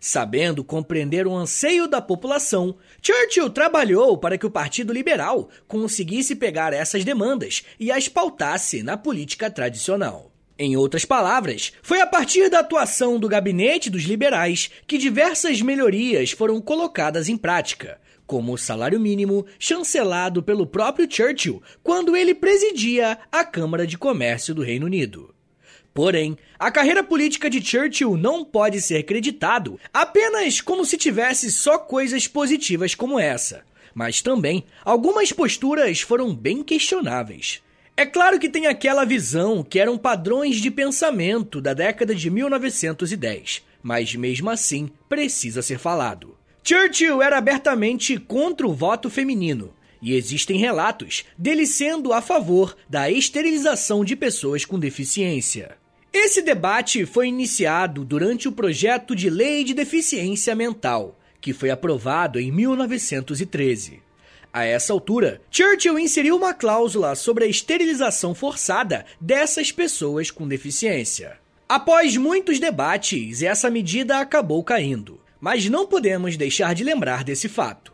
Sabendo 0.00 0.64
compreender 0.64 1.28
o 1.28 1.34
anseio 1.34 1.86
da 1.86 2.00
população, 2.00 2.76
Churchill 3.00 3.50
trabalhou 3.50 4.18
para 4.18 4.36
que 4.36 4.46
o 4.46 4.50
Partido 4.50 4.92
Liberal 4.92 5.48
conseguisse 5.66 6.34
pegar 6.34 6.72
essas 6.72 7.04
demandas 7.04 7.64
e 7.78 7.90
as 7.90 8.08
pautasse 8.08 8.82
na 8.82 8.96
política 8.96 9.50
tradicional. 9.50 10.32
Em 10.58 10.76
outras 10.76 11.04
palavras, 11.04 11.72
foi 11.82 12.00
a 12.00 12.06
partir 12.06 12.50
da 12.50 12.58
atuação 12.58 13.18
do 13.18 13.28
gabinete 13.28 13.88
dos 13.88 14.02
liberais 14.02 14.70
que 14.88 14.98
diversas 14.98 15.62
melhorias 15.62 16.32
foram 16.32 16.60
colocadas 16.60 17.28
em 17.28 17.36
prática, 17.36 18.00
como 18.26 18.52
o 18.52 18.58
salário 18.58 18.98
mínimo 18.98 19.46
chancelado 19.58 20.42
pelo 20.42 20.66
próprio 20.66 21.08
Churchill 21.08 21.62
quando 21.82 22.16
ele 22.16 22.34
presidia 22.34 23.18
a 23.30 23.44
Câmara 23.44 23.86
de 23.86 23.96
Comércio 23.96 24.52
do 24.52 24.62
Reino 24.62 24.86
Unido. 24.86 25.32
Porém, 25.98 26.38
a 26.56 26.70
carreira 26.70 27.02
política 27.02 27.50
de 27.50 27.60
Churchill 27.60 28.16
não 28.16 28.44
pode 28.44 28.80
ser 28.80 29.02
creditado 29.02 29.80
apenas 29.92 30.60
como 30.60 30.84
se 30.84 30.96
tivesse 30.96 31.50
só 31.50 31.76
coisas 31.76 32.28
positivas 32.28 32.94
como 32.94 33.18
essa, 33.18 33.64
mas 33.92 34.22
também 34.22 34.64
algumas 34.84 35.32
posturas 35.32 36.00
foram 36.00 36.32
bem 36.32 36.62
questionáveis. 36.62 37.60
É 37.96 38.06
claro 38.06 38.38
que 38.38 38.48
tem 38.48 38.68
aquela 38.68 39.04
visão 39.04 39.64
que 39.64 39.80
eram 39.80 39.98
padrões 39.98 40.58
de 40.58 40.70
pensamento 40.70 41.60
da 41.60 41.74
década 41.74 42.14
de 42.14 42.30
1910, 42.30 43.64
mas 43.82 44.14
mesmo 44.14 44.50
assim 44.50 44.88
precisa 45.08 45.62
ser 45.62 45.80
falado. 45.80 46.38
Churchill 46.62 47.20
era 47.20 47.38
abertamente 47.38 48.18
contra 48.18 48.68
o 48.68 48.72
voto 48.72 49.10
feminino, 49.10 49.74
e 50.00 50.14
existem 50.14 50.58
relatos 50.58 51.24
dele 51.36 51.66
sendo 51.66 52.12
a 52.12 52.22
favor 52.22 52.76
da 52.88 53.10
esterilização 53.10 54.04
de 54.04 54.14
pessoas 54.14 54.64
com 54.64 54.78
deficiência. 54.78 55.76
Esse 56.12 56.40
debate 56.40 57.04
foi 57.04 57.28
iniciado 57.28 58.02
durante 58.02 58.48
o 58.48 58.52
projeto 58.52 59.14
de 59.14 59.28
Lei 59.28 59.62
de 59.62 59.74
Deficiência 59.74 60.54
Mental, 60.54 61.14
que 61.38 61.52
foi 61.52 61.70
aprovado 61.70 62.40
em 62.40 62.50
1913. 62.50 64.00
A 64.50 64.64
essa 64.64 64.92
altura, 64.94 65.42
Churchill 65.50 65.98
inseriu 65.98 66.36
uma 66.36 66.54
cláusula 66.54 67.14
sobre 67.14 67.44
a 67.44 67.46
esterilização 67.46 68.34
forçada 68.34 69.04
dessas 69.20 69.70
pessoas 69.70 70.30
com 70.30 70.48
deficiência. 70.48 71.38
Após 71.68 72.16
muitos 72.16 72.58
debates, 72.58 73.42
essa 73.42 73.70
medida 73.70 74.18
acabou 74.18 74.64
caindo, 74.64 75.20
mas 75.38 75.68
não 75.68 75.86
podemos 75.86 76.38
deixar 76.38 76.74
de 76.74 76.82
lembrar 76.82 77.22
desse 77.22 77.50
fato. 77.50 77.92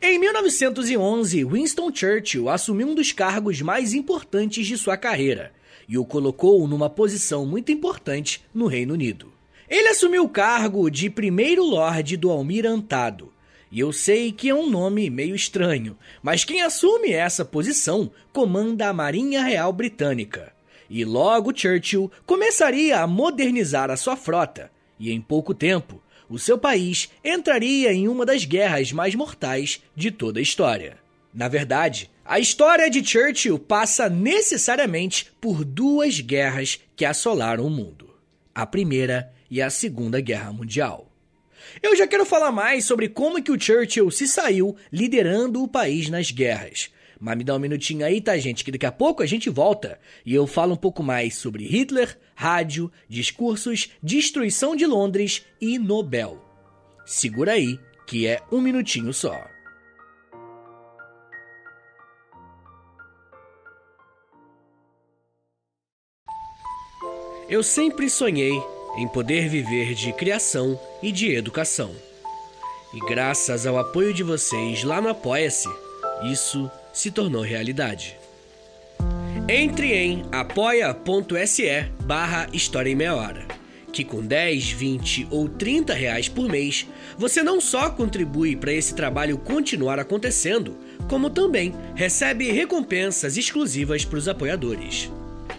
Em 0.00 0.16
1911, 0.20 1.44
Winston 1.44 1.90
Churchill 1.92 2.48
assumiu 2.48 2.88
um 2.88 2.94
dos 2.94 3.10
cargos 3.10 3.60
mais 3.60 3.94
importantes 3.94 4.64
de 4.64 4.78
sua 4.78 4.96
carreira 4.96 5.57
e 5.88 5.96
o 5.96 6.04
colocou 6.04 6.68
numa 6.68 6.90
posição 6.90 7.46
muito 7.46 7.72
importante 7.72 8.44
no 8.52 8.66
Reino 8.66 8.94
Unido. 8.94 9.32
Ele 9.68 9.88
assumiu 9.88 10.24
o 10.24 10.28
cargo 10.28 10.90
de 10.90 11.08
primeiro 11.08 11.64
Lorde 11.64 12.16
do 12.16 12.30
Almirantado. 12.30 13.32
E 13.70 13.80
eu 13.80 13.92
sei 13.92 14.32
que 14.32 14.48
é 14.48 14.54
um 14.54 14.68
nome 14.68 15.10
meio 15.10 15.34
estranho, 15.34 15.96
mas 16.22 16.44
quem 16.44 16.62
assume 16.62 17.12
essa 17.12 17.44
posição 17.44 18.10
comanda 18.32 18.88
a 18.88 18.92
Marinha 18.92 19.42
Real 19.42 19.72
Britânica. 19.72 20.52
E 20.88 21.04
logo 21.04 21.52
Churchill 21.54 22.10
começaria 22.24 23.00
a 23.00 23.06
modernizar 23.06 23.90
a 23.90 23.96
sua 23.96 24.16
frota, 24.16 24.70
e 24.98 25.12
em 25.12 25.20
pouco 25.20 25.52
tempo 25.52 26.02
o 26.30 26.38
seu 26.38 26.58
país 26.58 27.10
entraria 27.24 27.92
em 27.92 28.06
uma 28.06 28.26
das 28.26 28.44
guerras 28.44 28.92
mais 28.92 29.14
mortais 29.14 29.82
de 29.96 30.10
toda 30.10 30.38
a 30.38 30.42
história. 30.42 30.98
Na 31.32 31.48
verdade, 31.48 32.10
a 32.28 32.38
história 32.38 32.90
de 32.90 33.02
Churchill 33.02 33.58
passa 33.58 34.06
necessariamente 34.10 35.32
por 35.40 35.64
duas 35.64 36.20
guerras 36.20 36.78
que 36.94 37.06
assolaram 37.06 37.64
o 37.64 37.70
mundo: 37.70 38.14
a 38.54 38.66
Primeira 38.66 39.32
e 39.50 39.62
a 39.62 39.70
Segunda 39.70 40.20
Guerra 40.20 40.52
Mundial. 40.52 41.10
Eu 41.82 41.96
já 41.96 42.06
quero 42.06 42.26
falar 42.26 42.52
mais 42.52 42.84
sobre 42.84 43.08
como 43.08 43.42
que 43.42 43.50
o 43.50 43.58
Churchill 43.58 44.10
se 44.10 44.28
saiu 44.28 44.76
liderando 44.92 45.62
o 45.62 45.68
país 45.68 46.10
nas 46.10 46.30
guerras. 46.30 46.90
Mas 47.18 47.36
me 47.36 47.44
dá 47.44 47.56
um 47.56 47.58
minutinho 47.58 48.04
aí, 48.04 48.20
tá, 48.20 48.36
gente? 48.36 48.62
Que 48.62 48.70
daqui 48.70 48.86
a 48.86 48.92
pouco 48.92 49.22
a 49.22 49.26
gente 49.26 49.48
volta 49.48 49.98
e 50.24 50.34
eu 50.34 50.46
falo 50.46 50.74
um 50.74 50.76
pouco 50.76 51.02
mais 51.02 51.34
sobre 51.34 51.66
Hitler, 51.66 52.18
rádio, 52.34 52.92
discursos, 53.08 53.90
destruição 54.02 54.76
de 54.76 54.84
Londres 54.84 55.46
e 55.60 55.78
Nobel. 55.78 56.44
Segura 57.06 57.52
aí, 57.52 57.80
que 58.06 58.26
é 58.26 58.40
um 58.52 58.60
minutinho 58.60 59.14
só. 59.14 59.57
Eu 67.48 67.62
sempre 67.62 68.10
sonhei 68.10 68.62
em 68.98 69.08
poder 69.08 69.48
viver 69.48 69.94
de 69.94 70.12
criação 70.12 70.78
e 71.02 71.10
de 71.10 71.34
educação. 71.34 71.90
E 72.92 72.98
graças 73.00 73.66
ao 73.66 73.78
apoio 73.78 74.12
de 74.12 74.22
vocês 74.22 74.84
lá 74.84 75.00
no 75.00 75.08
Apoia-se, 75.08 75.66
isso 76.30 76.70
se 76.92 77.10
tornou 77.10 77.40
realidade. 77.40 78.18
Entre 79.48 79.94
em 79.94 80.24
apoia.se 80.30 81.90
barra 82.04 82.48
História 82.52 82.90
em 82.90 82.94
Meia 82.94 83.14
Hora, 83.14 83.46
que 83.90 84.04
com 84.04 84.20
10, 84.20 84.70
20 84.72 85.28
ou 85.30 85.48
30 85.48 85.94
reais 85.94 86.28
por 86.28 86.50
mês, 86.50 86.86
você 87.16 87.42
não 87.42 87.62
só 87.62 87.88
contribui 87.88 88.56
para 88.56 88.74
esse 88.74 88.94
trabalho 88.94 89.38
continuar 89.38 89.98
acontecendo, 89.98 90.76
como 91.08 91.30
também 91.30 91.74
recebe 91.94 92.52
recompensas 92.52 93.38
exclusivas 93.38 94.04
para 94.04 94.18
os 94.18 94.28
apoiadores. 94.28 95.10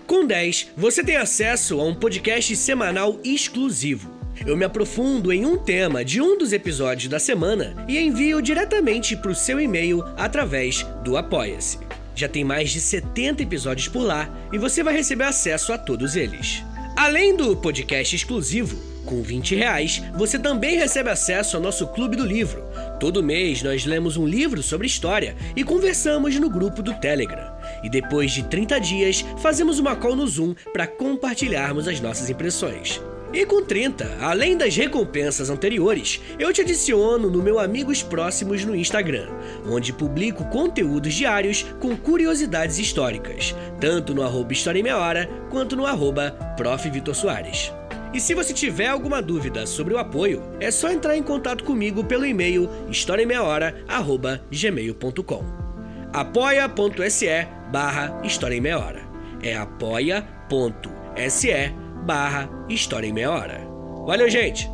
Com 0.10 0.26
10, 0.26 0.72
você 0.76 1.04
tem 1.04 1.18
acesso 1.18 1.80
a 1.80 1.84
um 1.84 1.94
podcast 1.94 2.56
semanal 2.56 3.20
exclusivo. 3.24 4.12
Eu 4.44 4.58
me 4.58 4.66
aprofundo 4.66 5.32
em 5.32 5.46
um 5.46 5.56
tema 5.56 6.04
de 6.04 6.20
um 6.20 6.36
dos 6.36 6.52
episódios 6.52 7.08
da 7.08 7.20
semana 7.20 7.86
e 7.88 8.00
envio 8.00 8.42
diretamente 8.42 9.16
para 9.16 9.30
o 9.30 9.36
seu 9.36 9.60
e-mail 9.60 10.04
através 10.18 10.82
do 11.04 11.16
Apoia-se. 11.16 11.78
Já 12.16 12.28
tem 12.28 12.44
mais 12.44 12.72
de 12.72 12.82
70 12.82 13.44
episódios 13.44 13.88
por 13.88 14.02
lá 14.02 14.28
e 14.52 14.58
você 14.58 14.82
vai 14.82 14.96
receber 14.96 15.26
acesso 15.26 15.72
a 15.72 15.78
todos 15.78 16.16
eles. 16.16 16.64
Além 16.98 17.38
do 17.38 17.56
podcast 17.56 18.16
exclusivo, 18.16 18.82
com 19.06 19.22
20 19.22 19.54
reais, 19.54 20.02
você 20.16 20.40
também 20.40 20.76
recebe 20.76 21.12
acesso 21.12 21.56
ao 21.56 21.62
nosso 21.62 21.86
Clube 21.86 22.16
do 22.16 22.26
Livro. 22.26 22.64
Todo 23.00 23.22
mês 23.22 23.62
nós 23.62 23.86
lemos 23.86 24.18
um 24.18 24.26
livro 24.26 24.64
sobre 24.64 24.88
história 24.88 25.36
e 25.56 25.64
conversamos 25.64 26.36
no 26.40 26.50
grupo 26.50 26.82
do 26.82 26.96
Telegram. 26.96 27.59
E 27.84 27.90
depois 27.90 28.32
de 28.32 28.44
30 28.44 28.80
dias, 28.80 29.26
fazemos 29.38 29.80
uma 29.80 29.96
call 29.96 30.16
no 30.16 30.28
Zoom 30.28 30.56
para 30.74 30.88
compartilharmos 30.88 31.88
as 31.88 32.00
nossas 32.00 32.30
impressões. 32.30 33.02
E 33.32 33.46
com 33.46 33.64
30, 33.64 34.18
além 34.22 34.58
das 34.58 34.76
recompensas 34.76 35.52
anteriores, 35.52 36.20
eu 36.40 36.52
te 36.52 36.62
adiciono 36.62 37.30
no 37.30 37.44
meu 37.44 37.60
Amigos 37.60 38.02
Próximos 38.02 38.66
no 38.66 38.76
Instagram, 38.76 39.28
onde 39.68 39.94
publico 39.94 40.46
conteúdos 40.46 41.14
diários 41.14 41.64
com 41.80 41.96
curiosidades 41.96 42.80
históricas, 42.80 43.54
tanto 43.80 44.16
no 44.16 44.24
arroba 44.24 44.52
História 44.52 44.80
em 44.80 44.84
Meia 44.84 44.98
Hora, 44.98 45.30
quanto 45.52 45.76
no 45.76 45.86
arroba 45.86 46.32
Prof. 46.58 46.90
Vitor 46.90 47.14
Soares. 47.14 47.72
E 48.12 48.20
se 48.20 48.34
você 48.34 48.52
tiver 48.52 48.88
alguma 48.88 49.22
dúvida 49.22 49.68
sobre 49.68 49.94
o 49.94 50.00
apoio, 50.00 50.42
é 50.60 50.72
só 50.72 50.90
entrar 50.90 51.16
em 51.16 51.22
contato 51.22 51.64
comigo 51.64 52.04
pelo 52.04 52.26
e-mail 52.26 52.68
historiaemmeiahora.gmail.com 52.90 55.70
apoia.se 56.12 57.59
barra 57.72 58.20
História 58.24 58.56
em 58.56 58.62
Meia 58.62 58.80
Hora. 58.80 59.02
É 59.42 59.56
apoia.se 59.56 61.00
barra 62.06 62.50
História 62.70 63.08
em 63.08 63.14
Meia 63.14 63.32
Hora. 63.32 63.62
Valeu, 64.06 64.30
gente! 64.30 64.70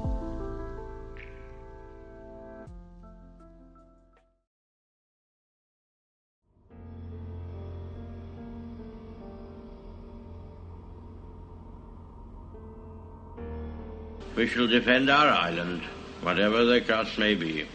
We 14.35 14.47
shall 14.47 14.67
defend 14.67 15.09
our 15.09 15.27
island, 15.27 15.81
whatever 16.21 16.65
the 16.65 16.81
cost 16.81 17.17
may 17.17 17.35
be. 17.35 17.65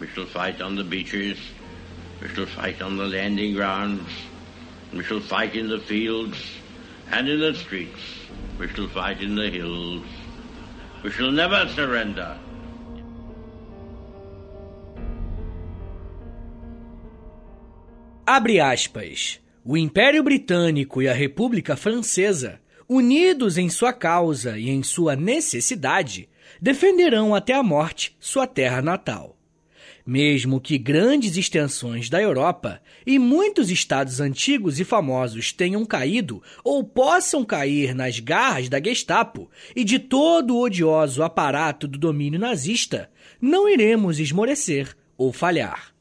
We 0.00 0.08
shall 0.08 0.26
fight 0.26 0.60
on 0.60 0.74
the 0.74 0.82
beaches. 0.82 1.38
We 2.20 2.28
shall 2.28 2.46
fight 2.46 2.82
on 2.82 2.96
the 2.96 3.06
landing 3.06 3.54
grounds. 3.54 4.02
We 4.94 5.02
shall 5.02 5.20
fight 5.20 5.56
in 5.56 5.68
the 5.68 5.80
fields 5.80 6.38
and 7.10 7.28
in 7.28 7.40
the 7.40 7.52
streets. 7.58 8.00
We 8.60 8.68
shall 8.68 8.88
fight 8.88 9.20
in 9.20 9.34
the 9.34 9.50
hills. 9.50 10.04
We 11.02 11.10
shall 11.10 11.32
never 11.32 11.68
surrender. 11.68 12.38
Abre 18.24 18.60
aspas. 18.60 19.40
O 19.64 19.76
Império 19.76 20.22
Britânico 20.22 21.02
e 21.02 21.08
a 21.08 21.12
República 21.12 21.74
Francesa, 21.74 22.60
unidos 22.88 23.58
em 23.58 23.68
sua 23.68 23.92
causa 23.92 24.56
e 24.56 24.70
em 24.70 24.82
sua 24.82 25.16
necessidade, 25.16 26.28
defenderão 26.60 27.34
até 27.34 27.54
a 27.54 27.62
morte 27.62 28.14
sua 28.20 28.46
terra 28.46 28.80
natal. 28.80 29.36
Mesmo 30.06 30.60
que 30.60 30.76
grandes 30.76 31.34
extensões 31.38 32.10
da 32.10 32.20
Europa 32.20 32.82
e 33.06 33.18
muitos 33.18 33.70
estados 33.70 34.20
antigos 34.20 34.78
e 34.78 34.84
famosos 34.84 35.50
tenham 35.50 35.82
caído 35.86 36.42
ou 36.62 36.84
possam 36.84 37.42
cair 37.42 37.94
nas 37.94 38.20
garras 38.20 38.68
da 38.68 38.78
Gestapo 38.82 39.50
e 39.74 39.82
de 39.82 39.98
todo 39.98 40.54
o 40.54 40.60
odioso 40.60 41.22
aparato 41.22 41.88
do 41.88 41.98
domínio 41.98 42.38
nazista, 42.38 43.10
não 43.40 43.66
iremos 43.66 44.20
esmorecer 44.20 44.94
ou 45.16 45.32
falhar. 45.32 45.94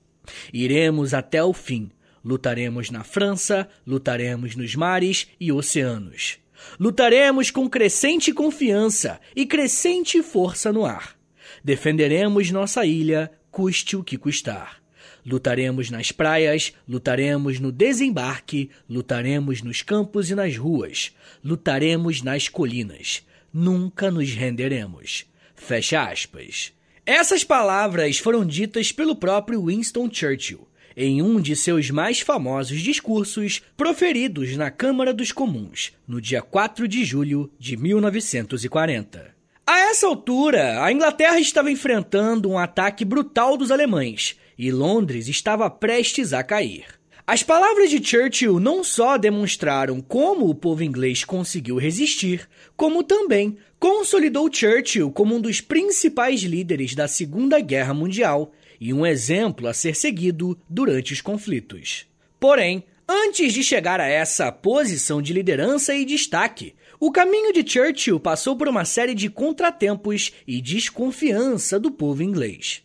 Iremos 0.51 1.13
até 1.13 1.41
o 1.41 1.53
fim. 1.53 1.89
Lutaremos 2.25 2.89
na 2.89 3.03
França, 3.03 3.69
lutaremos 3.87 4.55
nos 4.55 4.75
mares 4.75 5.27
e 5.39 5.51
oceanos. 5.51 6.39
Lutaremos 6.77 7.51
com 7.51 7.69
crescente 7.69 8.33
confiança 8.33 9.19
e 9.35 9.45
crescente 9.45 10.21
força 10.21 10.71
no 10.73 10.85
ar. 10.85 11.15
Defenderemos 11.63 12.51
nossa 12.51 12.85
ilha 12.85 13.31
custe 13.53 13.95
o 13.95 14.03
que 14.03 14.17
custar. 14.17 14.81
Lutaremos 15.23 15.91
nas 15.91 16.11
praias, 16.11 16.73
lutaremos 16.89 17.59
no 17.59 17.71
desembarque, 17.71 18.71
lutaremos 18.89 19.61
nos 19.61 19.83
campos 19.83 20.31
e 20.31 20.35
nas 20.35 20.57
ruas, 20.57 21.15
lutaremos 21.43 22.23
nas 22.23 22.49
colinas. 22.49 23.23
Nunca 23.53 24.09
nos 24.09 24.31
renderemos. 24.31 25.25
Fecha 25.55 26.01
aspas. 26.01 26.73
Essas 27.05 27.43
palavras 27.43 28.17
foram 28.17 28.43
ditas 28.43 28.91
pelo 28.91 29.15
próprio 29.15 29.65
Winston 29.67 30.09
Churchill 30.11 30.67
em 30.95 31.21
um 31.21 31.39
de 31.39 31.55
seus 31.55 31.89
mais 31.89 32.19
famosos 32.19 32.81
discursos 32.81 33.61
proferidos 33.75 34.55
na 34.55 34.69
Câmara 34.69 35.13
dos 35.13 35.31
Comuns, 35.31 35.91
no 36.07 36.21
dia 36.21 36.41
4 36.41 36.87
de 36.87 37.03
julho 37.03 37.51
de 37.59 37.77
1940. 37.77 39.32
A 39.65 39.79
essa 39.79 40.07
altura, 40.07 40.83
a 40.83 40.91
Inglaterra 40.91 41.39
estava 41.39 41.71
enfrentando 41.71 42.49
um 42.49 42.57
ataque 42.57 43.05
brutal 43.05 43.55
dos 43.55 43.71
alemães 43.71 44.37
e 44.57 44.69
Londres 44.69 45.29
estava 45.29 45.69
prestes 45.69 46.33
a 46.33 46.43
cair. 46.43 46.85
As 47.25 47.43
palavras 47.43 47.89
de 47.89 48.05
Churchill 48.05 48.59
não 48.59 48.83
só 48.83 49.17
demonstraram 49.17 50.01
como 50.01 50.49
o 50.49 50.53
povo 50.53 50.83
inglês 50.83 51.23
conseguiu 51.23 51.77
resistir, 51.77 52.49
como 52.75 53.03
também 53.03 53.57
consolidou 53.79 54.53
Churchill 54.53 55.09
como 55.09 55.35
um 55.35 55.39
dos 55.39 55.61
principais 55.61 56.41
líderes 56.41 56.93
da 56.93 57.07
Segunda 57.07 57.61
Guerra 57.61 57.93
Mundial 57.93 58.51
e 58.81 58.93
um 58.93 59.05
exemplo 59.05 59.69
a 59.69 59.73
ser 59.73 59.95
seguido 59.95 60.59
durante 60.67 61.13
os 61.13 61.21
conflitos. 61.21 62.05
Porém, 62.37 62.83
antes 63.07 63.53
de 63.53 63.63
chegar 63.63 64.01
a 64.01 64.07
essa 64.09 64.51
posição 64.51 65.21
de 65.21 65.31
liderança 65.31 65.95
e 65.95 66.03
destaque, 66.03 66.75
o 67.05 67.11
caminho 67.11 67.51
de 67.51 67.69
Churchill 67.69 68.17
passou 68.17 68.55
por 68.55 68.65
uma 68.65 68.85
série 68.85 69.13
de 69.13 69.29
contratempos 69.29 70.31
e 70.47 70.61
desconfiança 70.61 71.77
do 71.77 71.91
povo 71.91 72.23
inglês. 72.23 72.81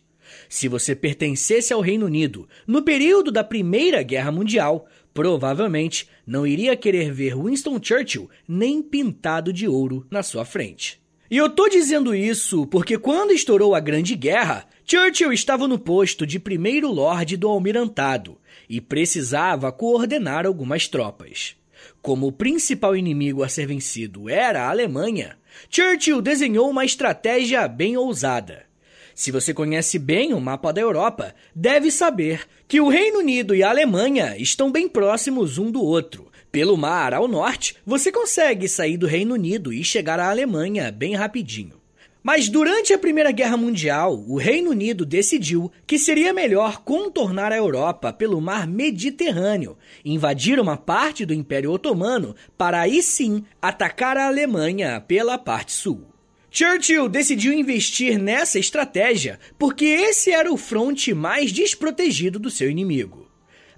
Se 0.49 0.67
você 0.67 0.93
pertencesse 0.93 1.71
ao 1.71 1.79
Reino 1.79 2.05
Unido 2.05 2.45
no 2.67 2.81
período 2.81 3.31
da 3.31 3.45
Primeira 3.45 4.03
Guerra 4.03 4.29
Mundial, 4.29 4.85
provavelmente 5.13 6.05
não 6.27 6.45
iria 6.45 6.75
querer 6.75 7.13
ver 7.13 7.33
Winston 7.33 7.79
Churchill 7.81 8.29
nem 8.45 8.81
pintado 8.81 9.53
de 9.53 9.69
ouro 9.69 10.05
na 10.11 10.21
sua 10.21 10.43
frente. 10.43 10.99
E 11.31 11.37
eu 11.37 11.49
tô 11.49 11.69
dizendo 11.69 12.13
isso 12.13 12.67
porque 12.67 12.97
quando 12.97 13.31
estourou 13.31 13.73
a 13.73 13.79
Grande 13.79 14.17
Guerra, 14.17 14.67
Churchill 14.83 15.31
estava 15.31 15.65
no 15.65 15.79
posto 15.79 16.27
de 16.27 16.39
primeiro 16.39 16.91
lorde 16.91 17.37
do 17.37 17.47
almirantado 17.47 18.37
e 18.69 18.81
precisava 18.81 19.71
coordenar 19.71 20.45
algumas 20.45 20.89
tropas. 20.89 21.55
Como 22.01 22.27
o 22.27 22.31
principal 22.31 22.95
inimigo 22.95 23.43
a 23.43 23.49
ser 23.49 23.67
vencido 23.67 24.29
era 24.29 24.63
a 24.63 24.69
Alemanha, 24.69 25.37
Churchill 25.69 26.21
desenhou 26.21 26.69
uma 26.69 26.85
estratégia 26.85 27.67
bem 27.67 27.97
ousada. 27.97 28.65
Se 29.13 29.31
você 29.31 29.53
conhece 29.53 29.99
bem 29.99 30.33
o 30.33 30.39
mapa 30.39 30.71
da 30.71 30.79
Europa, 30.79 31.35
deve 31.53 31.91
saber 31.91 32.47
que 32.69 32.79
o 32.79 32.87
Reino 32.87 33.19
Unido 33.19 33.53
e 33.53 33.61
a 33.61 33.69
Alemanha 33.69 34.37
estão 34.37 34.71
bem 34.71 34.87
próximos 34.87 35.57
um 35.57 35.69
do 35.69 35.83
outro. 35.83 36.31
Pelo 36.49 36.77
mar 36.77 37.13
ao 37.13 37.27
norte, 37.27 37.75
você 37.85 38.13
consegue 38.13 38.69
sair 38.69 38.95
do 38.95 39.05
Reino 39.05 39.33
Unido 39.33 39.73
e 39.73 39.83
chegar 39.83 40.21
à 40.21 40.29
Alemanha 40.29 40.89
bem 40.89 41.15
rapidinho. 41.15 41.78
Mas 42.21 42.49
durante 42.49 42.91
a 42.91 42.97
Primeira 42.97 43.31
Guerra 43.31 43.55
Mundial, 43.55 44.25
o 44.27 44.37
Reino 44.37 44.71
Unido 44.71 45.05
decidiu 45.05 45.71
que 45.87 45.97
seria 45.97 46.33
melhor 46.33 46.83
contornar 46.83 47.53
a 47.53 47.57
Europa 47.57 48.11
pelo 48.11 48.41
mar 48.41 48.67
Mediterrâneo, 48.67 49.77
invadir 50.03 50.59
uma 50.59 50.75
parte 50.75 51.25
do 51.25 51.33
Império 51.33 51.71
Otomano 51.71 52.35
para 52.57 52.81
aí 52.81 53.01
sim 53.01 53.45
atacar 53.61 54.17
a 54.17 54.27
Alemanha 54.27 54.99
pela 54.99 55.37
parte 55.37 55.71
sul. 55.71 56.03
Churchill 56.51 57.07
decidiu 57.07 57.53
investir 57.53 58.19
nessa 58.19 58.59
estratégia 58.59 59.39
porque 59.57 59.85
esse 59.85 60.31
era 60.31 60.51
o 60.51 60.57
fronte 60.57 61.13
mais 61.13 61.53
desprotegido 61.53 62.37
do 62.37 62.49
seu 62.49 62.69
inimigo. 62.69 63.29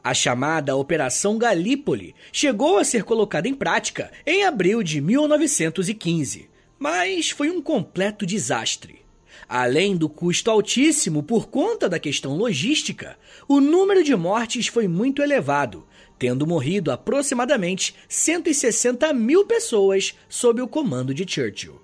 A 0.03 0.15
chamada 0.15 0.75
Operação 0.75 1.37
Galípoli 1.37 2.15
chegou 2.31 2.79
a 2.79 2.83
ser 2.83 3.03
colocada 3.03 3.47
em 3.47 3.53
prática 3.53 4.09
em 4.25 4.45
abril 4.45 4.81
de 4.81 4.99
1915 4.99 6.50
mas 6.81 7.29
foi 7.29 7.51
um 7.51 7.61
completo 7.61 8.25
desastre. 8.25 9.01
Além 9.47 9.95
do 9.95 10.09
custo 10.09 10.49
altíssimo 10.49 11.21
por 11.21 11.47
conta 11.47 11.87
da 11.87 11.99
questão 11.99 12.35
logística, 12.35 13.19
o 13.47 13.61
número 13.61 14.03
de 14.03 14.15
mortes 14.15 14.65
foi 14.65 14.87
muito 14.87 15.21
elevado, 15.21 15.85
tendo 16.17 16.47
morrido 16.47 16.91
aproximadamente 16.91 17.93
160 18.09 19.13
mil 19.13 19.45
pessoas 19.45 20.15
sob 20.27 20.59
o 20.59 20.67
comando 20.67 21.13
de 21.13 21.23
Churchill. 21.31 21.79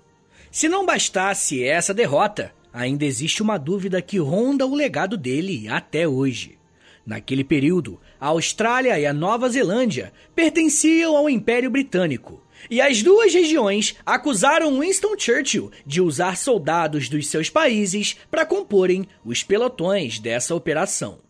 Se 0.50 0.68
não 0.68 0.84
bastasse 0.84 1.62
essa 1.62 1.94
derrota, 1.94 2.52
ainda 2.72 3.04
existe 3.04 3.40
uma 3.40 3.56
dúvida 3.56 4.02
que 4.02 4.18
ronda 4.18 4.66
o 4.66 4.74
legado 4.74 5.16
dele 5.16 5.68
até 5.68 6.08
hoje. 6.08 6.58
Naquele 7.06 7.44
período, 7.44 8.00
a 8.20 8.26
Austrália 8.26 8.98
e 8.98 9.06
a 9.06 9.12
Nova 9.12 9.48
Zelândia 9.48 10.12
pertenciam 10.34 11.16
ao 11.16 11.30
Império 11.30 11.70
Britânico, 11.70 12.42
e 12.70 12.80
as 12.80 13.02
duas 13.02 13.32
regiões 13.32 13.96
acusaram 14.04 14.80
Winston 14.80 15.18
Churchill 15.18 15.70
de 15.86 16.00
usar 16.00 16.36
soldados 16.36 17.08
dos 17.08 17.26
seus 17.28 17.48
países 17.48 18.16
para 18.30 18.46
comporem 18.46 19.06
os 19.24 19.42
pelotões 19.42 20.18
dessa 20.18 20.54
operação. 20.54 21.20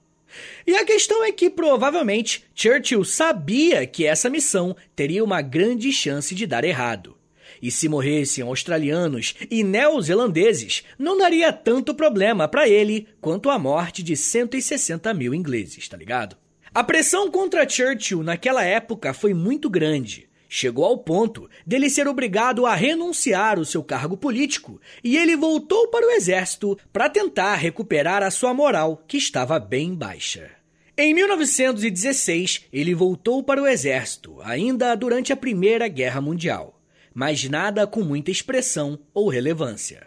E 0.66 0.76
a 0.76 0.84
questão 0.84 1.24
é 1.24 1.32
que 1.32 1.48
provavelmente 1.48 2.44
Churchill 2.54 3.04
sabia 3.04 3.86
que 3.86 4.04
essa 4.04 4.28
missão 4.28 4.76
teria 4.94 5.24
uma 5.24 5.40
grande 5.40 5.92
chance 5.92 6.34
de 6.34 6.46
dar 6.46 6.64
errado. 6.64 7.16
E 7.60 7.70
se 7.70 7.88
morressem 7.88 8.44
australianos 8.44 9.34
e 9.50 9.64
neozelandeses, 9.64 10.84
não 10.98 11.18
daria 11.18 11.52
tanto 11.52 11.94
problema 11.94 12.46
para 12.46 12.68
ele 12.68 13.08
quanto 13.20 13.50
a 13.50 13.58
morte 13.58 14.02
de 14.02 14.16
160 14.16 15.12
mil 15.14 15.34
ingleses, 15.34 15.88
tá 15.88 15.96
ligado? 15.96 16.36
A 16.72 16.84
pressão 16.84 17.30
contra 17.30 17.68
Churchill 17.68 18.22
naquela 18.22 18.62
época 18.62 19.12
foi 19.12 19.34
muito 19.34 19.68
grande 19.70 20.27
Chegou 20.48 20.86
ao 20.86 20.96
ponto 20.96 21.48
dele 21.66 21.90
ser 21.90 22.08
obrigado 22.08 22.64
a 22.64 22.74
renunciar 22.74 23.58
o 23.58 23.66
seu 23.66 23.84
cargo 23.84 24.16
político 24.16 24.80
e 25.04 25.16
ele 25.16 25.36
voltou 25.36 25.88
para 25.88 26.06
o 26.06 26.10
exército 26.10 26.78
para 26.90 27.10
tentar 27.10 27.56
recuperar 27.56 28.22
a 28.22 28.30
sua 28.30 28.54
moral, 28.54 29.04
que 29.06 29.18
estava 29.18 29.58
bem 29.58 29.94
baixa. 29.94 30.50
Em 30.96 31.12
1916, 31.14 32.64
ele 32.72 32.94
voltou 32.94 33.42
para 33.42 33.62
o 33.62 33.66
exército, 33.66 34.38
ainda 34.42 34.94
durante 34.94 35.32
a 35.32 35.36
Primeira 35.36 35.86
Guerra 35.86 36.20
Mundial, 36.20 36.80
mas 37.14 37.44
nada 37.44 37.86
com 37.86 38.02
muita 38.02 38.30
expressão 38.30 38.98
ou 39.12 39.28
relevância. 39.28 40.06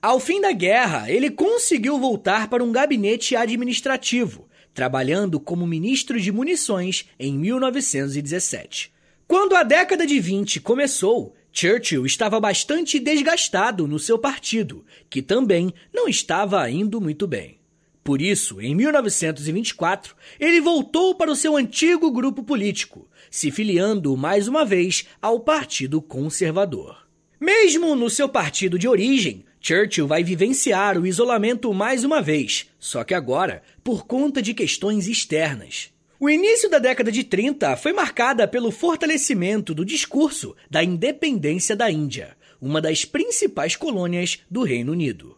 Ao 0.00 0.18
fim 0.18 0.40
da 0.40 0.50
guerra, 0.50 1.08
ele 1.08 1.30
conseguiu 1.30 1.96
voltar 1.98 2.48
para 2.48 2.64
um 2.64 2.72
gabinete 2.72 3.36
administrativo, 3.36 4.48
trabalhando 4.74 5.38
como 5.38 5.66
ministro 5.66 6.18
de 6.18 6.32
munições 6.32 7.08
em 7.20 7.38
1917. 7.38 8.91
Quando 9.32 9.56
a 9.56 9.62
década 9.62 10.06
de 10.06 10.20
20 10.20 10.60
começou, 10.60 11.34
Churchill 11.50 12.04
estava 12.04 12.38
bastante 12.38 13.00
desgastado 13.00 13.88
no 13.88 13.98
seu 13.98 14.18
partido, 14.18 14.84
que 15.08 15.22
também 15.22 15.72
não 15.90 16.06
estava 16.06 16.68
indo 16.68 17.00
muito 17.00 17.26
bem. 17.26 17.58
Por 18.04 18.20
isso, 18.20 18.60
em 18.60 18.74
1924, 18.74 20.14
ele 20.38 20.60
voltou 20.60 21.14
para 21.14 21.30
o 21.30 21.34
seu 21.34 21.56
antigo 21.56 22.10
grupo 22.10 22.44
político, 22.44 23.08
se 23.30 23.50
filiando 23.50 24.14
mais 24.18 24.48
uma 24.48 24.66
vez 24.66 25.06
ao 25.22 25.40
Partido 25.40 26.02
Conservador. 26.02 27.08
Mesmo 27.40 27.96
no 27.96 28.10
seu 28.10 28.28
partido 28.28 28.78
de 28.78 28.86
origem, 28.86 29.46
Churchill 29.62 30.06
vai 30.06 30.22
vivenciar 30.22 30.98
o 30.98 31.06
isolamento 31.06 31.72
mais 31.72 32.04
uma 32.04 32.20
vez, 32.20 32.66
só 32.78 33.02
que 33.02 33.14
agora 33.14 33.62
por 33.82 34.04
conta 34.04 34.42
de 34.42 34.52
questões 34.52 35.08
externas. 35.08 35.90
O 36.24 36.30
início 36.30 36.70
da 36.70 36.78
década 36.78 37.10
de 37.10 37.24
30 37.24 37.76
foi 37.76 37.92
marcada 37.92 38.46
pelo 38.46 38.70
fortalecimento 38.70 39.74
do 39.74 39.84
discurso 39.84 40.54
da 40.70 40.80
independência 40.84 41.74
da 41.74 41.90
Índia, 41.90 42.36
uma 42.60 42.80
das 42.80 43.04
principais 43.04 43.74
colônias 43.74 44.38
do 44.48 44.62
Reino 44.62 44.92
Unido. 44.92 45.36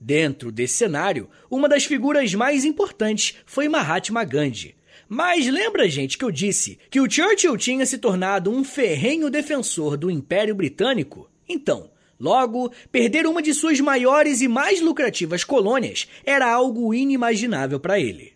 Dentro 0.00 0.50
desse 0.50 0.78
cenário, 0.78 1.28
uma 1.50 1.68
das 1.68 1.84
figuras 1.84 2.32
mais 2.32 2.64
importantes 2.64 3.34
foi 3.44 3.68
Mahatma 3.68 4.24
Gandhi. 4.24 4.74
Mas 5.06 5.46
lembra, 5.46 5.86
gente, 5.90 6.16
que 6.16 6.24
eu 6.24 6.30
disse 6.30 6.78
que 6.88 7.02
o 7.02 7.10
Churchill 7.10 7.58
tinha 7.58 7.84
se 7.84 7.98
tornado 7.98 8.50
um 8.50 8.64
ferrenho 8.64 9.28
defensor 9.28 9.94
do 9.98 10.10
Império 10.10 10.54
Britânico? 10.54 11.30
Então, 11.46 11.90
Logo, 12.18 12.72
perder 12.92 13.26
uma 13.26 13.42
de 13.42 13.52
suas 13.52 13.80
maiores 13.80 14.40
e 14.40 14.48
mais 14.48 14.80
lucrativas 14.80 15.44
colônias 15.44 16.08
era 16.24 16.50
algo 16.50 16.94
inimaginável 16.94 17.78
para 17.80 18.00
ele. 18.00 18.33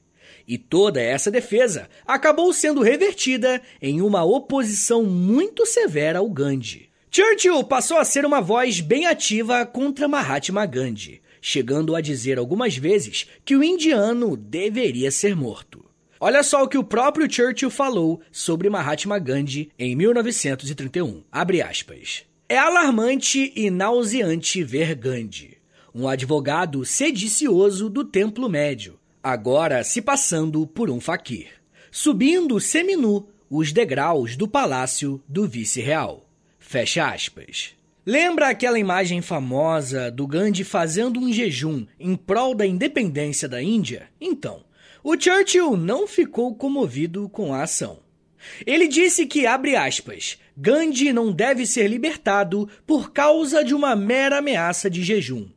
E 0.49 0.57
toda 0.57 0.99
essa 0.99 1.31
defesa 1.31 1.91
acabou 2.07 2.51
sendo 2.55 2.81
revertida 2.81 3.61
em 3.83 4.01
uma 4.01 4.25
oposição 4.25 5.05
muito 5.05 5.67
severa 5.67 6.21
ao 6.21 6.31
Gandhi. 6.31 6.89
Churchill 7.11 7.63
passou 7.65 7.99
a 7.99 8.05
ser 8.05 8.25
uma 8.25 8.41
voz 8.41 8.81
bem 8.81 9.07
ativa 9.07 9.67
contra 9.67 10.09
Mahatma 10.09 10.65
Gandhi, 10.65 11.21
chegando 11.39 11.95
a 11.95 12.01
dizer 12.01 12.39
algumas 12.39 12.77
vezes 12.79 13.27
que 13.45 13.57
o 13.57 13.63
indiano 13.63 14.39
deveria 14.39 15.11
ser 15.11 15.37
morto. 15.37 15.85
Olha 16.19 16.43
só 16.43 16.65
o 16.65 16.69
que 16.69 16.79
o 16.79 16.85
próprio 16.85 17.31
Churchill 17.31 17.71
falou 17.71 18.21
sobre 18.33 18.71
Mahatma 18.71 19.19
Gandhi 19.19 19.71
em 19.79 19.95
1931. 19.95 21.25
Abre 21.31 21.61
aspas. 21.61 22.25
É 22.49 22.57
alarmante 22.57 23.53
e 23.55 23.71
nauseante 23.71 24.65
ver 24.65 24.95
Gandhi, 24.95 25.59
um 25.95 26.09
advogado 26.09 26.85
sedicioso 26.87 27.91
do 27.91 28.03
Templo 28.03 28.49
Médio, 28.49 28.99
agora 29.31 29.85
se 29.85 30.01
passando 30.01 30.67
por 30.67 30.91
um 30.91 30.99
faquir, 30.99 31.49
subindo 31.91 32.59
seminu 32.59 33.29
os 33.51 33.73
degraus 33.73 34.37
do 34.37 34.49
palácio 34.49 35.23
do 35.29 35.47
vice-real. 35.47 36.27
Fecha 36.59 37.07
aspas. 37.07 37.75
Lembra 38.07 38.49
aquela 38.49 38.79
imagem 38.79 39.21
famosa 39.21 40.11
do 40.11 40.27
Gandhi 40.27 40.65
fazendo 40.65 41.21
um 41.21 41.31
jejum 41.31 41.87
em 42.01 42.17
prol 42.17 42.55
da 42.55 42.67
independência 42.67 43.47
da 43.47 43.63
Índia? 43.63 44.09
Então, 44.19 44.65
o 45.05 45.15
Churchill 45.19 45.77
não 45.77 46.07
ficou 46.07 46.55
comovido 46.55 47.29
com 47.29 47.53
a 47.53 47.63
ação. 47.63 47.99
Ele 48.67 48.89
disse 48.89 49.27
que, 49.27 49.47
abre 49.47 49.77
aspas, 49.77 50.39
Gandhi 50.57 51.13
não 51.13 51.31
deve 51.31 51.67
ser 51.67 51.87
libertado 51.87 52.67
por 52.87 53.13
causa 53.13 53.63
de 53.63 53.75
uma 53.75 53.95
mera 53.95 54.39
ameaça 54.39 54.89
de 54.89 55.03
jejum. 55.03 55.49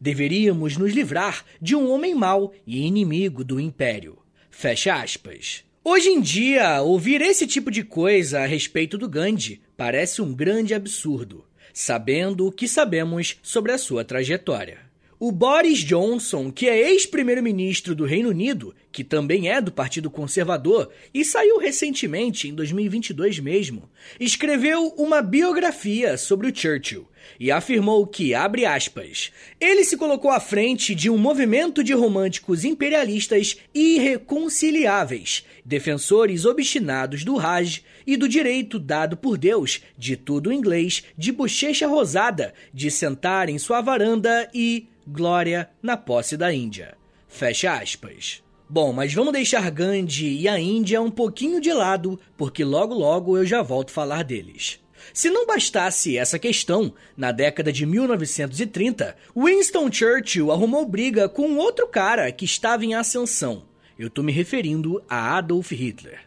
Deveríamos 0.00 0.76
nos 0.76 0.92
livrar 0.92 1.44
de 1.60 1.74
um 1.76 1.90
homem 1.90 2.14
mau 2.14 2.52
e 2.66 2.86
inimigo 2.86 3.44
do 3.44 3.60
império. 3.60 4.18
Fecha 4.50 4.94
aspas. 4.94 5.64
Hoje 5.82 6.10
em 6.10 6.20
dia, 6.20 6.82
ouvir 6.82 7.22
esse 7.22 7.46
tipo 7.46 7.70
de 7.70 7.82
coisa 7.82 8.40
a 8.40 8.46
respeito 8.46 8.98
do 8.98 9.08
Gandhi 9.08 9.62
parece 9.76 10.20
um 10.20 10.34
grande 10.34 10.74
absurdo, 10.74 11.44
sabendo 11.72 12.46
o 12.46 12.52
que 12.52 12.68
sabemos 12.68 13.38
sobre 13.42 13.72
a 13.72 13.78
sua 13.78 14.04
trajetória. 14.04 14.90
O 15.18 15.30
Boris 15.30 15.80
Johnson, 15.80 16.50
que 16.50 16.66
é 16.66 16.90
ex-primeiro-ministro 16.90 17.94
do 17.94 18.06
Reino 18.06 18.30
Unido, 18.30 18.74
que 18.90 19.04
também 19.04 19.50
é 19.50 19.60
do 19.60 19.70
Partido 19.70 20.10
Conservador 20.10 20.90
e 21.12 21.24
saiu 21.26 21.58
recentemente, 21.58 22.48
em 22.48 22.54
2022 22.54 23.38
mesmo, 23.38 23.90
escreveu 24.18 24.94
uma 24.96 25.20
biografia 25.20 26.16
sobre 26.16 26.46
o 26.46 26.54
Churchill 26.54 27.06
e 27.38 27.50
afirmou 27.50 28.06
que, 28.06 28.34
abre 28.34 28.66
aspas, 28.66 29.32
ele 29.60 29.84
se 29.84 29.96
colocou 29.96 30.30
à 30.30 30.40
frente 30.40 30.94
de 30.94 31.08
um 31.08 31.18
movimento 31.18 31.82
de 31.82 31.92
românticos 31.92 32.64
imperialistas 32.64 33.56
irreconciliáveis, 33.74 35.44
defensores 35.64 36.44
obstinados 36.44 37.24
do 37.24 37.36
Raj 37.36 37.82
e 38.06 38.16
do 38.16 38.28
direito 38.28 38.78
dado 38.78 39.16
por 39.16 39.38
Deus, 39.38 39.82
de 39.96 40.16
tudo 40.16 40.52
inglês, 40.52 41.04
de 41.16 41.32
bochecha 41.32 41.86
rosada, 41.86 42.54
de 42.72 42.90
sentar 42.90 43.48
em 43.48 43.58
sua 43.58 43.80
varanda 43.80 44.48
e 44.52 44.88
glória 45.06 45.70
na 45.82 45.96
posse 45.96 46.36
da 46.36 46.52
Índia. 46.52 46.96
Fecha 47.28 47.74
aspas. 47.74 48.42
Bom, 48.68 48.92
mas 48.92 49.12
vamos 49.12 49.32
deixar 49.32 49.68
Gandhi 49.70 50.42
e 50.42 50.48
a 50.48 50.58
Índia 50.58 51.02
um 51.02 51.10
pouquinho 51.10 51.60
de 51.60 51.72
lado, 51.72 52.20
porque 52.36 52.62
logo 52.64 52.94
logo 52.94 53.36
eu 53.36 53.44
já 53.44 53.62
volto 53.62 53.90
falar 53.90 54.22
deles. 54.22 54.78
Se 55.12 55.30
não 55.30 55.46
bastasse 55.46 56.16
essa 56.16 56.38
questão, 56.38 56.92
na 57.16 57.32
década 57.32 57.72
de 57.72 57.84
1930, 57.86 59.16
Winston 59.36 59.90
Churchill 59.90 60.50
arrumou 60.52 60.86
briga 60.86 61.28
com 61.28 61.56
outro 61.56 61.86
cara 61.88 62.30
que 62.32 62.44
estava 62.44 62.84
em 62.84 62.94
ascensão. 62.94 63.64
Eu 63.98 64.08
estou 64.08 64.24
me 64.24 64.32
referindo 64.32 65.02
a 65.08 65.36
Adolf 65.36 65.72
Hitler. 65.72 66.20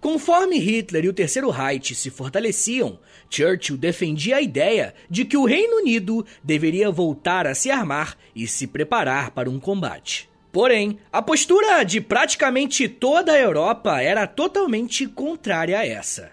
Conforme 0.00 0.58
Hitler 0.58 1.04
e 1.04 1.08
o 1.08 1.12
Terceiro 1.12 1.50
Reich 1.50 1.94
se 1.94 2.10
fortaleciam, 2.10 2.98
Churchill 3.30 3.76
defendia 3.76 4.36
a 4.36 4.42
ideia 4.42 4.94
de 5.08 5.24
que 5.24 5.36
o 5.36 5.44
Reino 5.44 5.76
Unido 5.76 6.24
deveria 6.42 6.90
voltar 6.90 7.46
a 7.46 7.54
se 7.54 7.70
armar 7.70 8.16
e 8.34 8.46
se 8.46 8.66
preparar 8.66 9.30
para 9.30 9.50
um 9.50 9.60
combate. 9.60 10.28
Porém, 10.50 10.98
a 11.10 11.22
postura 11.22 11.82
de 11.82 12.00
praticamente 12.00 12.88
toda 12.88 13.32
a 13.32 13.38
Europa 13.38 14.02
era 14.02 14.26
totalmente 14.26 15.06
contrária 15.06 15.78
a 15.78 15.86
essa. 15.86 16.32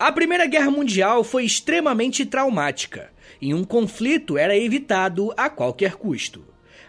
A 0.00 0.10
Primeira 0.10 0.46
Guerra 0.46 0.70
Mundial 0.70 1.22
foi 1.22 1.44
extremamente 1.44 2.24
traumática 2.24 3.12
e 3.38 3.52
um 3.52 3.64
conflito 3.64 4.38
era 4.38 4.56
evitado 4.56 5.30
a 5.36 5.50
qualquer 5.50 5.96
custo. 5.96 6.42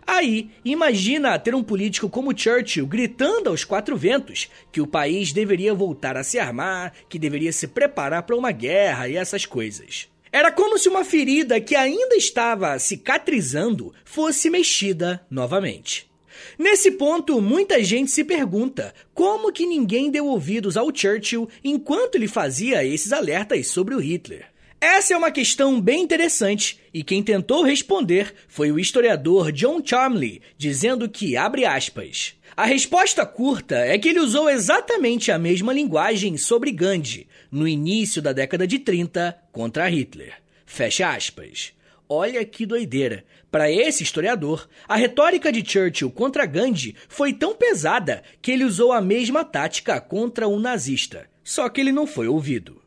Aí, 0.08 0.50
imagina 0.64 1.38
ter 1.38 1.54
um 1.54 1.62
político 1.62 2.10
como 2.10 2.36
Churchill 2.36 2.88
gritando 2.88 3.50
aos 3.50 3.66
quatro 3.66 3.98
ventos 3.98 4.50
que 4.72 4.80
o 4.80 4.88
país 4.88 5.34
deveria 5.34 5.74
voltar 5.74 6.16
a 6.16 6.24
se 6.24 6.40
armar, 6.40 6.94
que 7.10 7.20
deveria 7.20 7.52
se 7.52 7.68
preparar 7.68 8.24
para 8.24 8.38
uma 8.38 8.54
guerra 8.54 9.10
e 9.10 9.18
essas 9.18 9.46
coisas. 9.46 10.08
Era 10.32 10.50
como 10.50 10.78
se 10.78 10.88
uma 10.88 11.04
ferida 11.04 11.60
que 11.60 11.76
ainda 11.76 12.16
estava 12.16 12.80
cicatrizando 12.80 13.94
fosse 14.06 14.50
mexida 14.50 15.22
novamente. 15.30 16.10
Nesse 16.58 16.92
ponto, 16.92 17.42
muita 17.42 17.84
gente 17.84 18.12
se 18.12 18.24
pergunta 18.24 18.94
como 19.14 19.52
que 19.52 19.66
ninguém 19.66 20.10
deu 20.10 20.28
ouvidos 20.28 20.78
ao 20.78 20.96
Churchill 20.96 21.50
enquanto 21.64 22.16
ele 22.16 22.28
fazia 22.28 22.84
esses 22.86 23.12
alertas 23.12 23.68
sobre 23.68 23.96
o 23.96 24.00
Hitler. 24.00 24.46
Essa 24.80 25.14
é 25.14 25.18
uma 25.18 25.30
questão 25.30 25.80
bem 25.80 26.02
interessante 26.02 26.80
e 26.92 27.04
quem 27.04 27.22
tentou 27.22 27.64
responder 27.64 28.34
foi 28.48 28.72
o 28.72 28.80
historiador 28.80 29.52
John 29.52 29.80
Charmley, 29.86 30.42
dizendo 30.58 31.08
que, 31.08 31.38
abre 31.38 31.66
aspas, 31.66 32.36
a 32.58 32.66
resposta 32.66 33.26
curta 33.26 33.76
é 33.78 33.98
que 33.98 34.10
ele 34.10 34.20
usou 34.20 34.50
exatamente 34.50 35.32
a 35.32 35.38
mesma 35.38 35.72
linguagem 35.72 36.38
sobre 36.38 36.72
Gandhi 36.72 37.28
no 37.52 37.68
início 37.68 38.22
da 38.22 38.34
década 38.34 38.68
de 38.68 38.80
30 38.80 39.38
contra 39.52 39.88
Hitler. 39.88 40.34
Fecha 40.66 41.14
aspas. 41.14 41.74
Olha 42.10 42.44
que 42.44 42.66
doideira. 42.66 43.24
Para 43.52 43.70
esse 43.70 44.02
historiador, 44.02 44.66
a 44.88 44.96
retórica 44.96 45.52
de 45.52 45.62
Churchill 45.70 46.10
contra 46.10 46.46
Gandhi 46.46 46.96
foi 47.10 47.34
tão 47.34 47.54
pesada 47.54 48.24
que 48.42 48.50
ele 48.50 48.64
usou 48.64 48.94
a 48.94 49.02
mesma 49.02 49.44
tática 49.44 50.00
contra 50.00 50.48
um 50.48 50.58
nazista, 50.58 51.28
só 51.44 51.68
que 51.68 51.82
ele 51.82 51.92
não 51.92 52.08
foi 52.08 52.30
ouvido. 52.30 52.82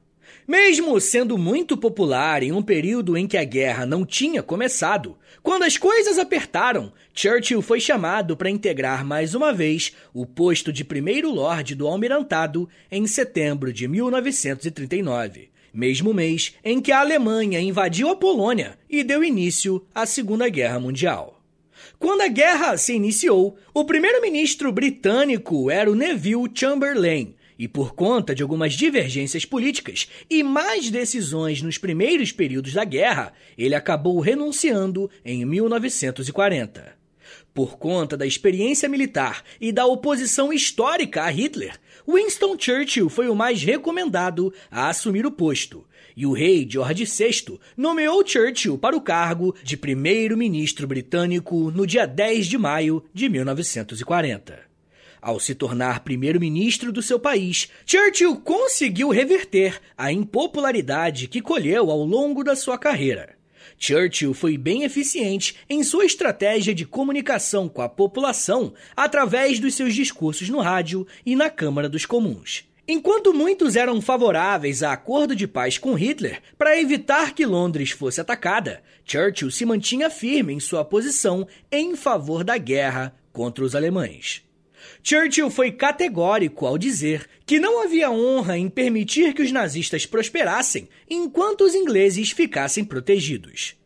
Mesmo 0.48 0.98
sendo 1.00 1.36
muito 1.36 1.76
popular 1.76 2.42
em 2.42 2.50
um 2.50 2.62
período 2.62 3.14
em 3.14 3.26
que 3.26 3.36
a 3.36 3.44
guerra 3.44 3.84
não 3.84 4.06
tinha 4.06 4.42
começado, 4.42 5.18
quando 5.42 5.64
as 5.64 5.76
coisas 5.76 6.18
apertaram, 6.18 6.92
Churchill 7.12 7.60
foi 7.60 7.78
chamado 7.78 8.34
para 8.34 8.48
integrar 8.48 9.04
mais 9.04 9.34
uma 9.34 9.52
vez 9.52 9.92
o 10.14 10.24
posto 10.24 10.72
de 10.72 10.82
primeiro 10.82 11.30
lorde 11.30 11.74
do 11.74 11.86
almirantado 11.86 12.68
em 12.90 13.06
setembro 13.06 13.70
de 13.70 13.86
1939 13.86 15.53
mesmo 15.74 16.14
mês 16.14 16.54
em 16.64 16.80
que 16.80 16.92
a 16.92 17.00
Alemanha 17.00 17.60
invadiu 17.60 18.08
a 18.08 18.16
Polônia 18.16 18.78
e 18.88 19.02
deu 19.02 19.24
início 19.24 19.84
à 19.94 20.06
Segunda 20.06 20.48
Guerra 20.48 20.78
Mundial. 20.78 21.42
Quando 21.98 22.20
a 22.20 22.28
guerra 22.28 22.76
se 22.76 22.94
iniciou, 22.94 23.58
o 23.74 23.84
primeiro-ministro 23.84 24.70
britânico 24.70 25.70
era 25.70 25.90
o 25.90 25.94
Neville 25.94 26.50
Chamberlain, 26.54 27.34
e 27.58 27.68
por 27.68 27.94
conta 27.94 28.34
de 28.34 28.42
algumas 28.42 28.74
divergências 28.74 29.44
políticas 29.44 30.08
e 30.28 30.42
mais 30.42 30.90
decisões 30.90 31.62
nos 31.62 31.78
primeiros 31.78 32.32
períodos 32.32 32.72
da 32.72 32.84
guerra, 32.84 33.32
ele 33.56 33.74
acabou 33.74 34.18
renunciando 34.20 35.10
em 35.24 35.44
1940. 35.44 36.94
Por 37.52 37.78
conta 37.78 38.16
da 38.16 38.26
experiência 38.26 38.88
militar 38.88 39.44
e 39.60 39.70
da 39.70 39.86
oposição 39.86 40.52
histórica 40.52 41.22
a 41.22 41.30
Hitler, 41.30 41.78
Winston 42.06 42.56
Churchill 42.58 43.08
foi 43.08 43.28
o 43.28 43.34
mais 43.34 43.62
recomendado 43.62 44.52
a 44.70 44.90
assumir 44.90 45.24
o 45.24 45.32
posto, 45.32 45.86
e 46.14 46.26
o 46.26 46.32
rei 46.32 46.66
George 46.68 47.06
VI 47.06 47.58
nomeou 47.76 48.24
Churchill 48.26 48.76
para 48.76 48.94
o 48.94 49.00
cargo 49.00 49.54
de 49.62 49.74
primeiro-ministro 49.74 50.86
britânico 50.86 51.70
no 51.70 51.86
dia 51.86 52.06
10 52.06 52.46
de 52.46 52.58
maio 52.58 53.02
de 53.12 53.28
1940. 53.28 54.58
Ao 55.20 55.40
se 55.40 55.54
tornar 55.54 56.00
primeiro-ministro 56.00 56.92
do 56.92 57.00
seu 57.00 57.18
país, 57.18 57.70
Churchill 57.86 58.36
conseguiu 58.36 59.08
reverter 59.08 59.80
a 59.96 60.12
impopularidade 60.12 61.26
que 61.26 61.40
colheu 61.40 61.90
ao 61.90 62.04
longo 62.04 62.44
da 62.44 62.54
sua 62.54 62.76
carreira. 62.76 63.34
Churchill 63.78 64.34
foi 64.34 64.56
bem 64.56 64.84
eficiente 64.84 65.56
em 65.68 65.82
sua 65.82 66.04
estratégia 66.04 66.74
de 66.74 66.84
comunicação 66.84 67.68
com 67.68 67.82
a 67.82 67.88
população 67.88 68.72
através 68.96 69.58
dos 69.58 69.74
seus 69.74 69.94
discursos 69.94 70.48
no 70.48 70.60
rádio 70.60 71.06
e 71.24 71.34
na 71.34 71.50
Câmara 71.50 71.88
dos 71.88 72.06
Comuns. 72.06 72.64
Enquanto 72.86 73.32
muitos 73.32 73.76
eram 73.76 74.00
favoráveis 74.02 74.82
a 74.82 74.92
acordo 74.92 75.34
de 75.34 75.48
paz 75.48 75.78
com 75.78 75.94
Hitler 75.94 76.42
para 76.58 76.78
evitar 76.78 77.34
que 77.34 77.46
Londres 77.46 77.90
fosse 77.90 78.20
atacada, 78.20 78.82
Churchill 79.06 79.50
se 79.50 79.64
mantinha 79.64 80.10
firme 80.10 80.52
em 80.52 80.60
sua 80.60 80.84
posição 80.84 81.48
em 81.72 81.96
favor 81.96 82.44
da 82.44 82.58
guerra 82.58 83.16
contra 83.32 83.64
os 83.64 83.74
alemães. 83.74 84.43
Churchill 85.02 85.50
foi 85.50 85.72
categórico 85.72 86.66
ao 86.66 86.78
dizer 86.78 87.28
que 87.46 87.60
não 87.60 87.82
havia 87.82 88.10
honra 88.10 88.56
em 88.56 88.68
permitir 88.68 89.34
que 89.34 89.42
os 89.42 89.52
nazistas 89.52 90.06
prosperassem 90.06 90.88
enquanto 91.08 91.62
os 91.62 91.74
ingleses 91.74 92.30
ficassem 92.30 92.84
protegidos. 92.84 93.76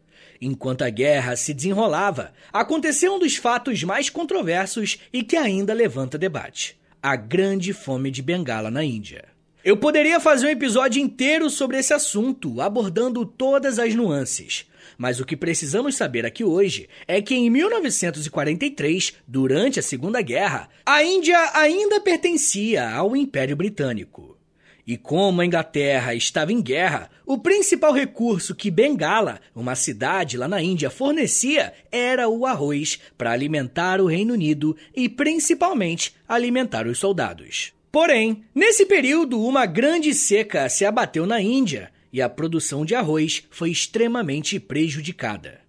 Enquanto 0.40 0.82
a 0.82 0.90
guerra 0.90 1.34
se 1.36 1.52
desenrolava, 1.52 2.32
aconteceu 2.52 3.14
um 3.14 3.18
dos 3.18 3.36
fatos 3.36 3.82
mais 3.82 4.08
controversos 4.08 4.98
e 5.12 5.22
que 5.22 5.36
ainda 5.36 5.74
levanta 5.74 6.16
debate: 6.16 6.78
a 7.02 7.16
Grande 7.16 7.72
Fome 7.72 8.10
de 8.10 8.22
Bengala 8.22 8.70
na 8.70 8.84
Índia. 8.84 9.24
Eu 9.64 9.76
poderia 9.76 10.20
fazer 10.20 10.46
um 10.46 10.50
episódio 10.50 11.02
inteiro 11.02 11.50
sobre 11.50 11.78
esse 11.78 11.92
assunto, 11.92 12.60
abordando 12.60 13.26
todas 13.26 13.78
as 13.78 13.94
nuances. 13.94 14.64
Mas 14.98 15.20
o 15.20 15.24
que 15.24 15.36
precisamos 15.36 15.94
saber 15.94 16.26
aqui 16.26 16.42
hoje 16.42 16.88
é 17.06 17.22
que 17.22 17.32
em 17.32 17.48
1943, 17.48 19.14
durante 19.28 19.78
a 19.78 19.82
Segunda 19.82 20.20
Guerra, 20.20 20.68
a 20.84 21.04
Índia 21.04 21.38
ainda 21.54 22.00
pertencia 22.00 22.90
ao 22.90 23.16
Império 23.16 23.54
Britânico. 23.54 24.36
E 24.84 24.96
como 24.96 25.40
a 25.40 25.46
Inglaterra 25.46 26.14
estava 26.14 26.52
em 26.52 26.60
guerra, 26.60 27.10
o 27.24 27.38
principal 27.38 27.92
recurso 27.92 28.56
que 28.56 28.72
Bengala, 28.72 29.40
uma 29.54 29.76
cidade 29.76 30.36
lá 30.36 30.48
na 30.48 30.60
Índia, 30.60 30.90
fornecia 30.90 31.72
era 31.92 32.28
o 32.28 32.44
arroz 32.44 32.98
para 33.16 33.30
alimentar 33.30 34.00
o 34.00 34.06
Reino 34.06 34.34
Unido 34.34 34.76
e 34.96 35.08
principalmente 35.08 36.16
alimentar 36.26 36.88
os 36.88 36.98
soldados. 36.98 37.72
Porém, 37.92 38.42
nesse 38.52 38.84
período, 38.84 39.40
uma 39.40 39.64
grande 39.64 40.12
seca 40.12 40.68
se 40.68 40.84
abateu 40.84 41.24
na 41.24 41.40
Índia 41.40 41.92
e 42.12 42.22
a 42.22 42.28
produção 42.28 42.84
de 42.84 42.94
arroz 42.94 43.44
foi 43.50 43.70
extremamente 43.70 44.58
prejudicada. 44.58 45.60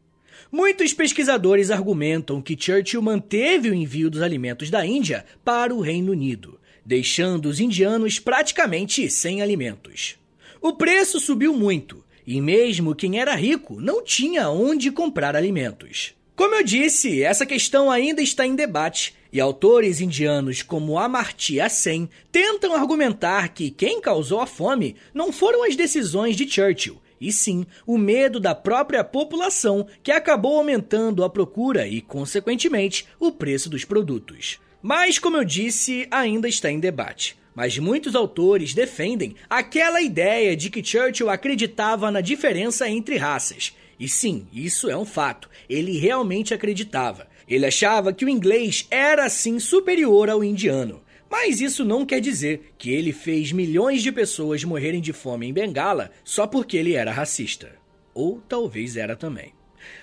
Muitos 0.52 0.93
pesquisadores 0.93 1.69
argumentam 1.69 2.41
que 2.41 2.58
Churchill 2.60 3.02
manteve 3.02 3.69
o 3.69 3.73
envio 3.73 4.10
dos 4.10 4.21
alimentos 4.21 4.69
da 4.69 4.86
Índia 4.86 5.25
para 5.43 5.73
o 5.73 5.80
Reino 5.80 6.12
Unido, 6.12 6.60
deixando 6.84 7.47
os 7.47 7.60
indianos 7.60 8.17
praticamente 8.17 9.10
sem 9.10 9.41
alimentos. 9.41 10.15
O 10.60 10.73
preço 10.73 11.19
subiu 11.19 11.54
muito, 11.54 12.04
e 12.25 12.41
mesmo 12.41 12.95
quem 12.95 13.19
era 13.19 13.36
rico 13.36 13.80
não 13.80 14.04
tinha 14.04 14.49
onde 14.49 14.91
comprar 14.91 15.36
alimentos. 15.36 16.15
Como 16.36 16.56
eu 16.56 16.63
disse, 16.63 17.21
essa 17.21 17.45
questão 17.45 17.91
ainda 17.91 18.21
está 18.21 18.47
em 18.47 18.56
debate 18.56 19.13
e 19.32 19.39
autores 19.39 20.02
indianos 20.02 20.62
como 20.62 20.98
Amartya 20.98 21.70
Sen 21.70 22.10
tentam 22.32 22.74
argumentar 22.76 23.50
que 23.50 23.70
quem 23.70 24.02
causou 24.02 24.39
a 24.39 24.46
fome 24.46 24.96
não 25.13 25.32
foram 25.32 25.63
as 25.63 25.76
decisões 25.76 26.36
de 26.36 26.50
Churchill, 26.50 27.02
e 27.20 27.32
sim 27.32 27.65
o 27.86 27.98
medo 27.98 28.39
da 28.39 28.56
própria 28.56 29.04
população 29.04 29.86
que 30.02 30.12
acabou 30.12 30.58
aumentando 30.58 31.24
a 31.24 31.30
procura 31.30 31.88
e, 31.88 32.02
consequentemente, 32.02 33.06
o 33.20 33.32
preço 33.32 33.70
dos 33.70 33.86
produtos. 33.86 34.60
Mas, 34.82 35.20
como 35.20 35.38
eu 35.38 35.44
disse, 35.44 36.08
ainda 36.10 36.48
está 36.48 36.72
em 36.72 36.80
debate. 36.80 37.38
Mas 37.54 37.78
muitos 37.78 38.15
autores 38.15 38.74
defendem 38.74 39.36
aquela 39.50 40.02
ideia 40.02 40.56
de 40.56 40.70
que 40.70 40.84
Churchill 40.84 41.30
acreditava 41.30 42.10
na 42.10 42.22
diferença 42.22 42.89
entre 42.89 43.18
raças 43.18 43.74
e 44.00 44.08
sim, 44.08 44.48
isso 44.54 44.89
é 44.89 44.96
um 44.96 45.04
fato. 45.04 45.50
Ele 45.70 46.00
realmente 46.00 46.54
acreditava. 46.54 47.28
Ele 47.50 47.66
achava 47.66 48.14
que 48.14 48.24
o 48.24 48.30
inglês 48.30 48.86
era 48.92 49.28
sim 49.28 49.60
superior 49.60 50.30
ao 50.30 50.44
indiano. 50.44 51.02
Mas 51.30 51.60
isso 51.60 51.84
não 51.84 52.06
quer 52.06 52.22
dizer 52.22 52.74
que 52.78 52.92
ele 52.92 53.12
fez 53.12 53.52
milhões 53.52 54.02
de 54.04 54.12
pessoas 54.12 54.64
morrerem 54.64 55.02
de 55.02 55.14
fome 55.14 55.48
em 55.48 55.54
Bengala 55.54 56.12
só 56.24 56.46
porque 56.46 56.78
ele 56.78 56.94
era 56.94 57.12
racista. 57.12 57.72
Ou 58.14 58.42
talvez 58.48 58.96
era 58.96 59.16
também. 59.16 59.54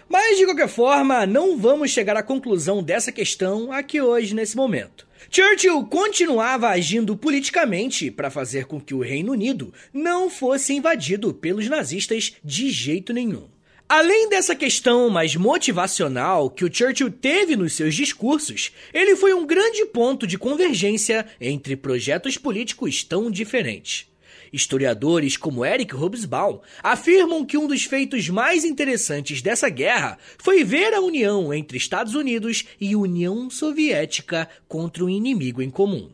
Mas 0.09 0.39
de 0.39 0.45
qualquer 0.45 0.69
forma, 0.69 1.27
não 1.27 1.59
vamos 1.59 1.91
chegar 1.91 2.17
à 2.17 2.23
conclusão 2.23 2.83
dessa 2.83 3.13
questão 3.13 3.73
aqui 3.73 4.01
hoje 4.01 4.35
nesse 4.35 4.57
momento. 4.57 5.07
Churchill 5.31 5.85
continuava 5.87 6.69
agindo 6.69 7.17
politicamente 7.17 8.11
para 8.11 8.31
fazer 8.31 8.67
com 8.67 8.81
que 8.81 8.95
o 8.95 9.01
Reino 9.01 9.33
Unido 9.33 9.73
não 9.93 10.31
fosse 10.31 10.73
invadido 10.75 11.35
pelos 11.35 11.69
nazistas 11.69 12.35
de 12.45 12.71
jeito 12.71 13.13
nenhum. 13.13 13.49
Além 13.89 14.29
dessa 14.29 14.57
questão 14.57 15.09
mais 15.09 15.37
motivacional 15.37 16.51
que 16.51 16.65
o 16.65 16.75
Churchill 16.75 17.09
teve 17.09 17.55
nos 17.55 17.75
seus 17.75 17.95
discursos, 17.95 18.73
ele 18.93 19.15
foi 19.15 19.33
um 19.33 19.47
grande 19.47 19.87
ponto 19.87 20.27
de 20.27 20.37
convergência 20.37 21.25
entre 21.41 21.77
projetos 21.77 22.37
políticos 22.37 23.05
tão 23.05 23.31
diferentes. 23.31 24.09
Historiadores 24.53 25.37
como 25.37 25.65
Eric 25.65 25.95
Hobsbawm 25.95 26.59
afirmam 26.83 27.45
que 27.45 27.57
um 27.57 27.69
dos 27.69 27.85
feitos 27.85 28.29
mais 28.29 28.65
interessantes 28.65 29.41
dessa 29.41 29.69
guerra 29.69 30.19
foi 30.37 30.65
ver 30.65 30.93
a 30.93 31.01
união 31.01 31.55
entre 31.55 31.79
Estados 31.79 32.17
Unidos 32.17 32.65
e 32.81 32.97
União 32.97 33.49
Soviética 33.49 34.49
contra 34.67 35.05
um 35.05 35.09
inimigo 35.09 35.63
em 35.63 35.71
comum. 35.71 36.11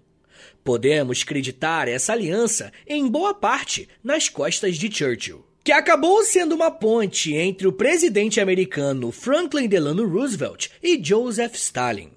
Podemos 0.62 1.22
acreditar 1.22 1.88
essa 1.88 2.12
aliança, 2.12 2.70
em 2.86 3.08
boa 3.08 3.32
parte, 3.32 3.88
nas 4.04 4.28
costas 4.28 4.76
de 4.76 4.94
Churchill 4.94 5.42
que 5.64 5.70
acabou 5.70 6.24
sendo 6.24 6.54
uma 6.54 6.70
ponte 6.70 7.34
entre 7.34 7.68
o 7.68 7.72
presidente 7.72 8.40
americano 8.40 9.12
Franklin 9.12 9.68
Delano 9.68 10.06
Roosevelt 10.08 10.68
e 10.82 11.00
Joseph 11.02 11.54
Stalin. 11.54 12.10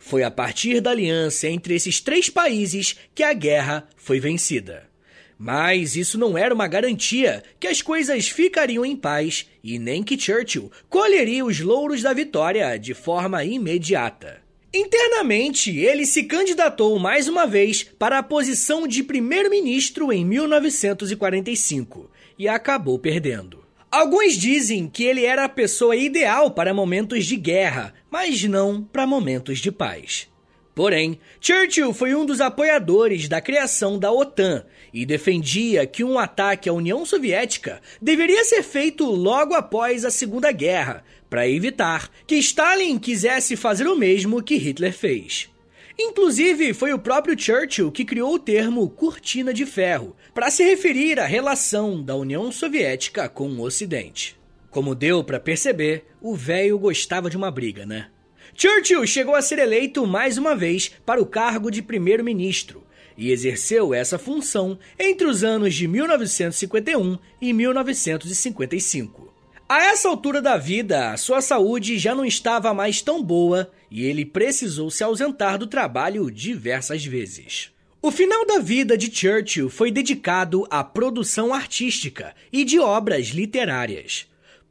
Foi 0.00 0.24
a 0.24 0.30
partir 0.30 0.80
da 0.80 0.90
aliança 0.90 1.46
entre 1.48 1.74
esses 1.74 2.00
três 2.00 2.28
países 2.28 2.96
que 3.14 3.22
a 3.22 3.32
guerra 3.32 3.88
foi 3.96 4.18
vencida. 4.18 4.88
Mas 5.38 5.94
isso 5.94 6.18
não 6.18 6.36
era 6.36 6.52
uma 6.52 6.66
garantia 6.66 7.44
que 7.60 7.68
as 7.68 7.80
coisas 7.80 8.28
ficariam 8.28 8.84
em 8.84 8.96
paz 8.96 9.46
e 9.62 9.78
nem 9.78 10.02
que 10.02 10.18
Churchill 10.18 10.70
colheria 10.88 11.44
os 11.44 11.60
louros 11.60 12.02
da 12.02 12.12
vitória 12.12 12.76
de 12.76 12.94
forma 12.94 13.44
imediata. 13.44 14.42
Internamente, 14.74 15.74
ele 15.78 16.04
se 16.04 16.24
candidatou 16.24 16.98
mais 16.98 17.28
uma 17.28 17.46
vez 17.46 17.84
para 17.84 18.18
a 18.18 18.22
posição 18.22 18.88
de 18.88 19.04
primeiro-ministro 19.04 20.12
em 20.12 20.24
1945 20.24 22.10
e 22.38 22.46
acabou 22.46 22.98
perdendo. 22.98 23.64
Alguns 23.90 24.34
dizem 24.34 24.86
que 24.86 25.04
ele 25.04 25.24
era 25.24 25.44
a 25.44 25.48
pessoa 25.48 25.96
ideal 25.96 26.50
para 26.50 26.74
momentos 26.74 27.24
de 27.24 27.36
guerra, 27.36 27.94
mas 28.10 28.44
não 28.44 28.82
para 28.82 29.06
momentos 29.06 29.58
de 29.60 29.72
paz. 29.72 30.28
Porém, 30.74 31.18
Churchill 31.40 31.92
foi 31.92 32.14
um 32.14 32.24
dos 32.24 32.40
apoiadores 32.40 33.28
da 33.28 33.40
criação 33.40 33.98
da 33.98 34.12
OTAN 34.12 34.64
e 34.94 35.04
defendia 35.04 35.86
que 35.86 36.04
um 36.04 36.18
ataque 36.18 36.68
à 36.68 36.72
União 36.72 37.04
Soviética 37.04 37.80
deveria 38.00 38.44
ser 38.44 38.62
feito 38.62 39.04
logo 39.04 39.54
após 39.54 40.04
a 40.04 40.10
Segunda 40.10 40.52
Guerra, 40.52 41.02
para 41.28 41.48
evitar 41.48 42.08
que 42.26 42.36
Stalin 42.36 42.96
quisesse 42.98 43.56
fazer 43.56 43.88
o 43.88 43.96
mesmo 43.96 44.40
que 44.42 44.56
Hitler 44.56 44.92
fez. 44.92 45.50
Inclusive, 45.98 46.72
foi 46.72 46.92
o 46.92 46.98
próprio 46.98 47.36
Churchill 47.36 47.90
que 47.90 48.04
criou 48.04 48.34
o 48.34 48.38
termo 48.38 48.88
cortina 48.88 49.52
de 49.52 49.66
ferro 49.66 50.14
para 50.38 50.52
se 50.52 50.62
referir 50.62 51.18
à 51.18 51.26
relação 51.26 52.00
da 52.00 52.14
União 52.14 52.52
Soviética 52.52 53.28
com 53.28 53.48
o 53.48 53.60
Ocidente. 53.62 54.38
Como 54.70 54.94
deu 54.94 55.24
para 55.24 55.40
perceber, 55.40 56.04
o 56.22 56.36
velho 56.36 56.78
gostava 56.78 57.28
de 57.28 57.36
uma 57.36 57.50
briga, 57.50 57.84
né? 57.84 58.06
Churchill 58.54 59.04
chegou 59.04 59.34
a 59.34 59.42
ser 59.42 59.58
eleito 59.58 60.06
mais 60.06 60.38
uma 60.38 60.54
vez 60.54 60.92
para 61.04 61.20
o 61.20 61.26
cargo 61.26 61.72
de 61.72 61.82
primeiro-ministro 61.82 62.86
e 63.16 63.32
exerceu 63.32 63.92
essa 63.92 64.16
função 64.16 64.78
entre 64.96 65.26
os 65.26 65.42
anos 65.42 65.74
de 65.74 65.88
1951 65.88 67.18
e 67.42 67.52
1955. 67.52 69.34
A 69.68 69.86
essa 69.86 70.08
altura 70.08 70.40
da 70.40 70.56
vida, 70.56 71.16
sua 71.16 71.40
saúde 71.40 71.98
já 71.98 72.14
não 72.14 72.24
estava 72.24 72.72
mais 72.72 73.02
tão 73.02 73.20
boa 73.20 73.72
e 73.90 74.04
ele 74.04 74.24
precisou 74.24 74.88
se 74.88 75.02
ausentar 75.02 75.58
do 75.58 75.66
trabalho 75.66 76.30
diversas 76.30 77.04
vezes. 77.04 77.72
O 78.00 78.12
final 78.12 78.46
da 78.46 78.60
vida 78.60 78.96
de 78.96 79.12
Churchill 79.12 79.68
foi 79.68 79.90
dedicado 79.90 80.64
à 80.70 80.84
produção 80.84 81.52
artística 81.52 82.32
e 82.52 82.64
de 82.64 82.78
obras 82.78 83.26
literárias. 83.30 84.24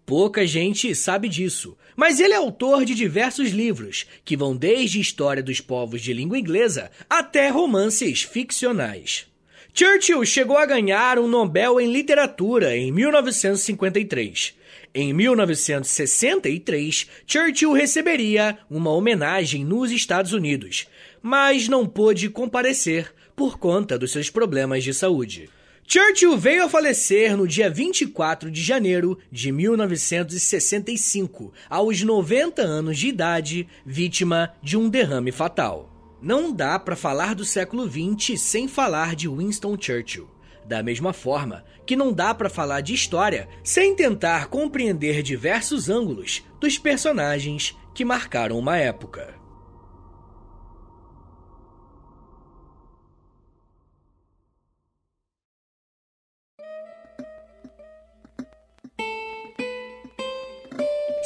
Pouca 0.06 0.48
gente 0.48 0.96
sabe 0.96 1.28
disso, 1.28 1.78
mas 1.94 2.22
ele 2.22 2.32
é 2.32 2.38
autor 2.38 2.86
de 2.86 2.96
diversos 2.96 3.50
livros, 3.52 4.08
que 4.24 4.38
vão 4.38 4.56
desde 4.56 5.02
história 5.02 5.44
dos 5.44 5.60
povos 5.60 6.02
de 6.02 6.14
língua 6.14 6.40
inglesa 6.40 6.90
até 7.10 7.50
romances 7.50 8.24
ficcionais. 8.24 9.28
Churchill 9.74 10.24
chegou 10.24 10.58
a 10.58 10.66
ganhar 10.66 11.20
um 11.20 11.28
Nobel 11.28 11.82
em 11.82 11.92
Literatura 11.92 12.78
em 12.78 12.94
1953. 12.94 14.56
Em 14.96 15.12
1963, 15.14 17.08
Churchill 17.28 17.74
receberia 17.74 18.58
uma 18.70 18.90
homenagem 18.92 19.66
nos 19.66 19.92
Estados 19.92 20.32
Unidos, 20.32 20.88
mas 21.22 21.68
não 21.68 21.86
pôde 21.86 22.30
comparecer 22.30 23.14
por 23.36 23.58
conta 23.58 23.98
dos 23.98 24.12
seus 24.12 24.30
problemas 24.30 24.84
de 24.84 24.94
saúde. 24.94 25.50
Churchill 25.90 26.38
veio 26.38 26.66
a 26.66 26.70
falecer 26.70 27.38
no 27.38 27.48
dia 27.48 27.70
24 27.70 28.52
de 28.52 28.62
janeiro 28.62 29.18
de 29.32 29.54
1965, 29.54 31.54
aos 31.70 32.02
90 32.02 32.62
anos 32.62 32.98
de 32.98 33.08
idade, 33.08 33.66
vítima 33.86 34.54
de 34.62 34.76
um 34.76 34.90
derrame 34.90 35.32
fatal. 35.32 35.90
Não 36.22 36.52
dá 36.52 36.78
para 36.78 36.98
falar 36.98 37.36
do 37.36 37.46
século 37.46 37.90
XX 37.90 38.42
sem 38.42 38.68
falar 38.68 39.16
de 39.16 39.30
Winston 39.30 39.78
Churchill. 39.80 40.30
Da 40.66 40.84
mesma 40.84 41.14
forma 41.14 41.64
que 41.86 41.96
não 41.96 42.12
dá 42.12 42.34
para 42.34 42.50
falar 42.50 42.82
de 42.82 42.94
história 42.94 43.48
sem 43.64 43.96
tentar 43.96 44.48
compreender 44.48 45.24
diversos 45.24 45.90
ângulos 45.90 46.44
dos 46.60 46.78
personagens 46.78 47.78
que 47.94 48.04
marcaram 48.04 48.60
uma 48.60 48.78
época. 48.78 49.37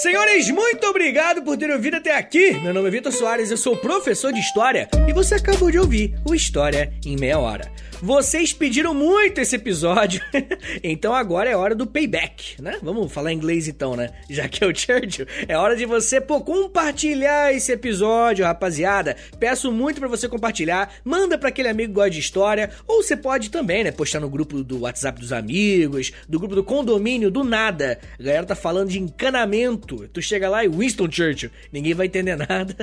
Senhores, 0.02 0.50
muito 0.50 0.84
obrigado 0.88 1.44
por 1.44 1.56
terem 1.56 1.76
ouvido 1.76 1.98
até 1.98 2.18
aqui. 2.18 2.54
Meu 2.54 2.74
nome 2.74 2.88
é 2.88 2.92
Vitor 2.92 3.12
Soares, 3.12 3.52
eu 3.52 3.58
sou 3.58 3.78
professor 3.78 4.34
de 4.34 4.40
História 4.40 4.90
e 5.08 5.14
você 5.14 5.36
acabou 5.36 5.70
de 5.70 5.78
ouvir 5.78 6.16
o 6.26 6.34
História 6.34 6.92
em 7.06 7.16
Meia 7.16 7.38
Hora. 7.38 7.72
Vocês 8.02 8.52
pediram 8.52 8.96
muito 8.96 9.40
esse 9.40 9.56
episódio, 9.56 10.20
então 10.84 11.14
agora 11.14 11.52
é 11.52 11.56
hora 11.56 11.76
do 11.76 11.86
payback, 11.86 12.60
né? 12.60 12.80
Vamos 12.82 13.14
falar 13.14 13.32
inglês 13.32 13.68
então, 13.68 13.96
né? 13.96 14.10
Já 14.28 14.50
que 14.50 14.64
é 14.64 14.68
o 14.68 14.76
Churchill, 14.76 15.28
é 15.48 15.56
hora 15.56 15.76
de 15.76 15.86
você 15.86 16.20
pô, 16.20 16.42
compartilhar 16.42 17.54
esse 17.54 17.72
episódio, 17.72 18.44
rapaziada. 18.44 19.16
Peço 19.40 19.72
muito 19.72 20.00
para 20.00 20.10
você 20.10 20.28
compartilhar, 20.28 20.92
manda 21.06 21.38
para 21.38 21.50
aquele 21.50 21.68
amigo 21.68 21.90
que 21.90 21.96
gosta 21.96 22.10
de 22.10 22.20
história, 22.20 22.72
ou 22.88 23.04
você 23.04 23.16
pode 23.16 23.52
também, 23.52 23.84
né, 23.84 23.92
postar 23.92 24.20
no 24.20 24.32
grupo 24.32 24.64
do 24.64 24.80
WhatsApp 24.80 25.22
dos 25.22 25.32
amigos, 25.32 26.12
do 26.28 26.40
grupo 26.40 26.56
do 26.56 26.64
condomínio, 26.64 27.30
do 27.30 27.44
nada. 27.44 28.00
A 28.20 28.24
galera 28.24 28.48
tá 28.48 28.56
falando 28.56 28.90
de 28.90 29.00
encanamento. 29.00 29.91
Tu 30.12 30.22
chega 30.22 30.50
lá 30.50 30.64
e 30.64 30.68
Winston 30.68 31.10
Churchill, 31.12 31.52
ninguém 31.72 31.94
vai 31.94 32.08
entender 32.08 32.36
nada. 32.36 32.76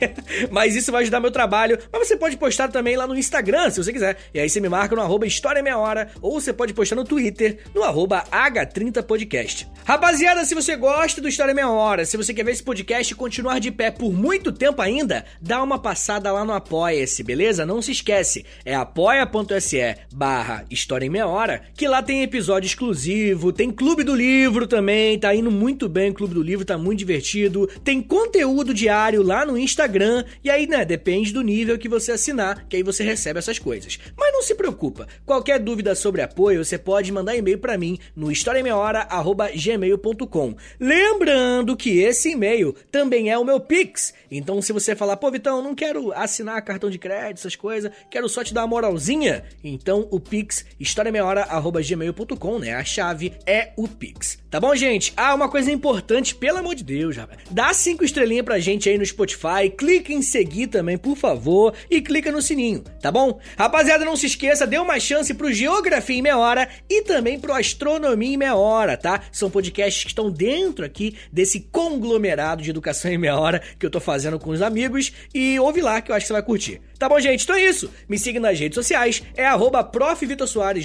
Mas 0.50 0.74
isso 0.74 0.90
vai 0.90 1.02
ajudar 1.02 1.20
meu 1.20 1.30
trabalho. 1.30 1.78
Mas 1.92 2.08
você 2.08 2.16
pode 2.16 2.36
postar 2.36 2.68
também 2.68 2.96
lá 2.96 3.06
no 3.06 3.16
Instagram, 3.16 3.70
se 3.70 3.82
você 3.82 3.92
quiser. 3.92 4.16
E 4.32 4.40
aí 4.40 4.48
você 4.48 4.60
me 4.60 4.68
marca 4.68 4.94
no 4.94 5.02
arroba 5.02 5.26
História 5.26 5.62
Meia 5.62 5.78
Hora 5.78 6.10
ou 6.20 6.40
você 6.40 6.52
pode 6.52 6.72
postar 6.72 6.96
no 6.96 7.04
Twitter 7.04 7.58
no 7.74 7.82
arroba 7.82 8.24
H30podcast. 8.30 9.66
Rapaziada, 9.84 10.44
se 10.44 10.54
você 10.54 10.76
gosta 10.76 11.20
do 11.20 11.28
História 11.28 11.54
Meia 11.54 11.68
Hora, 11.68 12.04
se 12.04 12.16
você 12.16 12.32
quer 12.32 12.44
ver 12.44 12.52
esse 12.52 12.62
podcast 12.62 13.14
continuar 13.14 13.58
de 13.58 13.70
pé 13.70 13.90
por 13.90 14.12
muito 14.12 14.52
tempo 14.52 14.80
ainda, 14.80 15.24
dá 15.40 15.62
uma 15.62 15.78
passada 15.78 16.32
lá 16.32 16.44
no 16.44 16.52
Apoia-se, 16.52 17.22
beleza? 17.22 17.66
Não 17.66 17.82
se 17.82 17.92
esquece, 17.92 18.44
é 18.64 18.74
apoia.se 18.74 19.96
barra 20.12 20.64
História 20.70 21.10
Meia 21.10 21.26
Hora, 21.26 21.62
que 21.74 21.88
lá 21.88 22.02
tem 22.02 22.22
episódio 22.22 22.66
exclusivo, 22.66 23.52
tem 23.52 23.70
Clube 23.70 24.04
do 24.04 24.14
Livro 24.14 24.66
também, 24.66 25.18
tá 25.18 25.34
indo 25.34 25.50
muito 25.50 25.88
bem 25.88 26.10
o 26.10 26.14
Clube 26.14 26.34
do 26.34 26.42
Livro, 26.42 26.53
tá 26.62 26.78
muito 26.78 27.00
divertido, 27.00 27.66
tem 27.82 28.00
conteúdo 28.00 28.72
diário 28.72 29.22
lá 29.22 29.44
no 29.44 29.58
Instagram, 29.58 30.24
e 30.42 30.50
aí, 30.50 30.66
né, 30.66 30.84
depende 30.84 31.32
do 31.32 31.42
nível 31.42 31.78
que 31.78 31.88
você 31.88 32.12
assinar, 32.12 32.66
que 32.68 32.76
aí 32.76 32.82
você 32.82 33.02
recebe 33.02 33.38
essas 33.38 33.58
coisas. 33.58 33.98
Mas 34.16 34.32
não 34.32 34.42
se 34.42 34.54
se 34.54 34.56
preocupa. 34.56 35.06
Qualquer 35.26 35.58
dúvida 35.58 35.94
sobre 35.94 36.22
apoio, 36.22 36.64
você 36.64 36.78
pode 36.78 37.12
mandar 37.12 37.36
e-mail 37.36 37.58
para 37.58 37.76
mim 37.76 37.98
no 38.14 38.30
historiameiahora@gmail.com. 38.30 40.54
Lembrando 40.78 41.76
que 41.76 41.98
esse 41.98 42.30
e-mail 42.30 42.72
também 42.90 43.30
é 43.30 43.36
o 43.36 43.44
meu 43.44 43.60
Pix. 43.60 44.14
Então, 44.30 44.62
se 44.62 44.72
você 44.72 44.96
falar, 44.96 45.16
pô, 45.16 45.28
Vitão, 45.30 45.62
não 45.62 45.74
quero 45.74 46.12
assinar 46.12 46.62
cartão 46.62 46.88
de 46.88 46.98
crédito, 46.98 47.38
essas 47.38 47.56
coisas, 47.56 47.90
quero 48.10 48.28
só 48.28 48.44
te 48.44 48.54
dar 48.54 48.62
uma 48.62 48.68
moralzinha, 48.68 49.44
então 49.62 50.08
o 50.10 50.18
Pix, 50.20 50.64
historiameiahora@gmail.com, 50.78 52.58
né? 52.58 52.74
A 52.74 52.84
chave 52.84 53.34
é 53.46 53.72
o 53.76 53.88
Pix. 53.88 54.43
Tá 54.54 54.60
bom, 54.60 54.72
gente? 54.76 55.12
Ah, 55.16 55.34
uma 55.34 55.48
coisa 55.48 55.72
importante, 55.72 56.32
pelo 56.32 56.58
amor 56.58 56.76
de 56.76 56.84
Deus, 56.84 57.16
rapaz. 57.16 57.40
Dá 57.50 57.74
cinco 57.74 58.04
estrelinhas 58.04 58.44
pra 58.44 58.60
gente 58.60 58.88
aí 58.88 58.96
no 58.96 59.04
Spotify, 59.04 59.68
clica 59.76 60.12
em 60.12 60.22
seguir 60.22 60.68
também, 60.68 60.96
por 60.96 61.16
favor, 61.16 61.74
e 61.90 62.00
clica 62.00 62.30
no 62.30 62.40
sininho, 62.40 62.84
tá 63.02 63.10
bom? 63.10 63.40
Rapaziada, 63.58 64.04
não 64.04 64.14
se 64.14 64.26
esqueça 64.26 64.64
dê 64.64 64.78
uma 64.78 65.00
chance 65.00 65.34
pro 65.34 65.52
Geografia 65.52 66.16
em 66.16 66.22
Meia 66.22 66.38
Hora 66.38 66.68
e 66.88 67.02
também 67.02 67.36
pro 67.36 67.52
Astronomia 67.52 68.34
em 68.34 68.36
Meia 68.36 68.54
Hora, 68.54 68.96
tá? 68.96 69.22
São 69.32 69.50
podcasts 69.50 70.04
que 70.04 70.10
estão 70.10 70.30
dentro 70.30 70.84
aqui 70.84 71.16
desse 71.32 71.58
conglomerado 71.58 72.62
de 72.62 72.70
educação 72.70 73.10
em 73.10 73.18
meia 73.18 73.36
hora 73.36 73.60
que 73.76 73.84
eu 73.84 73.90
tô 73.90 73.98
fazendo 73.98 74.38
com 74.38 74.50
os 74.50 74.62
amigos 74.62 75.12
e 75.34 75.58
ouve 75.58 75.80
lá 75.80 76.00
que 76.00 76.12
eu 76.12 76.14
acho 76.14 76.26
que 76.26 76.28
você 76.28 76.32
vai 76.32 76.42
curtir. 76.44 76.80
Tá 76.96 77.08
bom, 77.08 77.18
gente? 77.18 77.42
Então 77.42 77.56
é 77.56 77.64
isso. 77.64 77.90
Me 78.08 78.16
siga 78.16 78.38
nas 78.38 78.58
redes 78.58 78.76
sociais, 78.76 79.20
é 79.36 79.44
arroba 79.44 79.90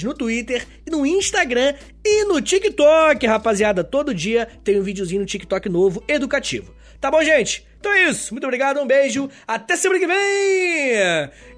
no 0.03 0.13
Twitter, 0.15 0.67
no 0.89 1.05
Instagram 1.05 1.75
e 2.03 2.25
no 2.25 2.41
TikTok, 2.41 3.27
rapaziada. 3.60 3.84
Todo 3.84 4.13
dia 4.13 4.48
tem 4.63 4.80
um 4.80 4.84
videozinho 4.84 5.22
no 5.22 5.28
TikTok 5.28 5.67
novo, 5.69 6.04
educativo. 6.08 6.73
Tá 7.00 7.12
bom, 7.12 7.23
gente? 7.23 7.65
Então 7.79 7.92
é 7.92 8.10
isso. 8.10 8.33
Muito 8.33 8.46
obrigado, 8.46 8.79
um 8.79 8.88
beijo, 8.88 9.29
até 9.48 9.75
semana 9.75 10.00
que 10.00 10.08
vem! 10.08 10.17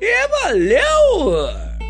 E 0.01 0.27
valeu! 0.43 1.80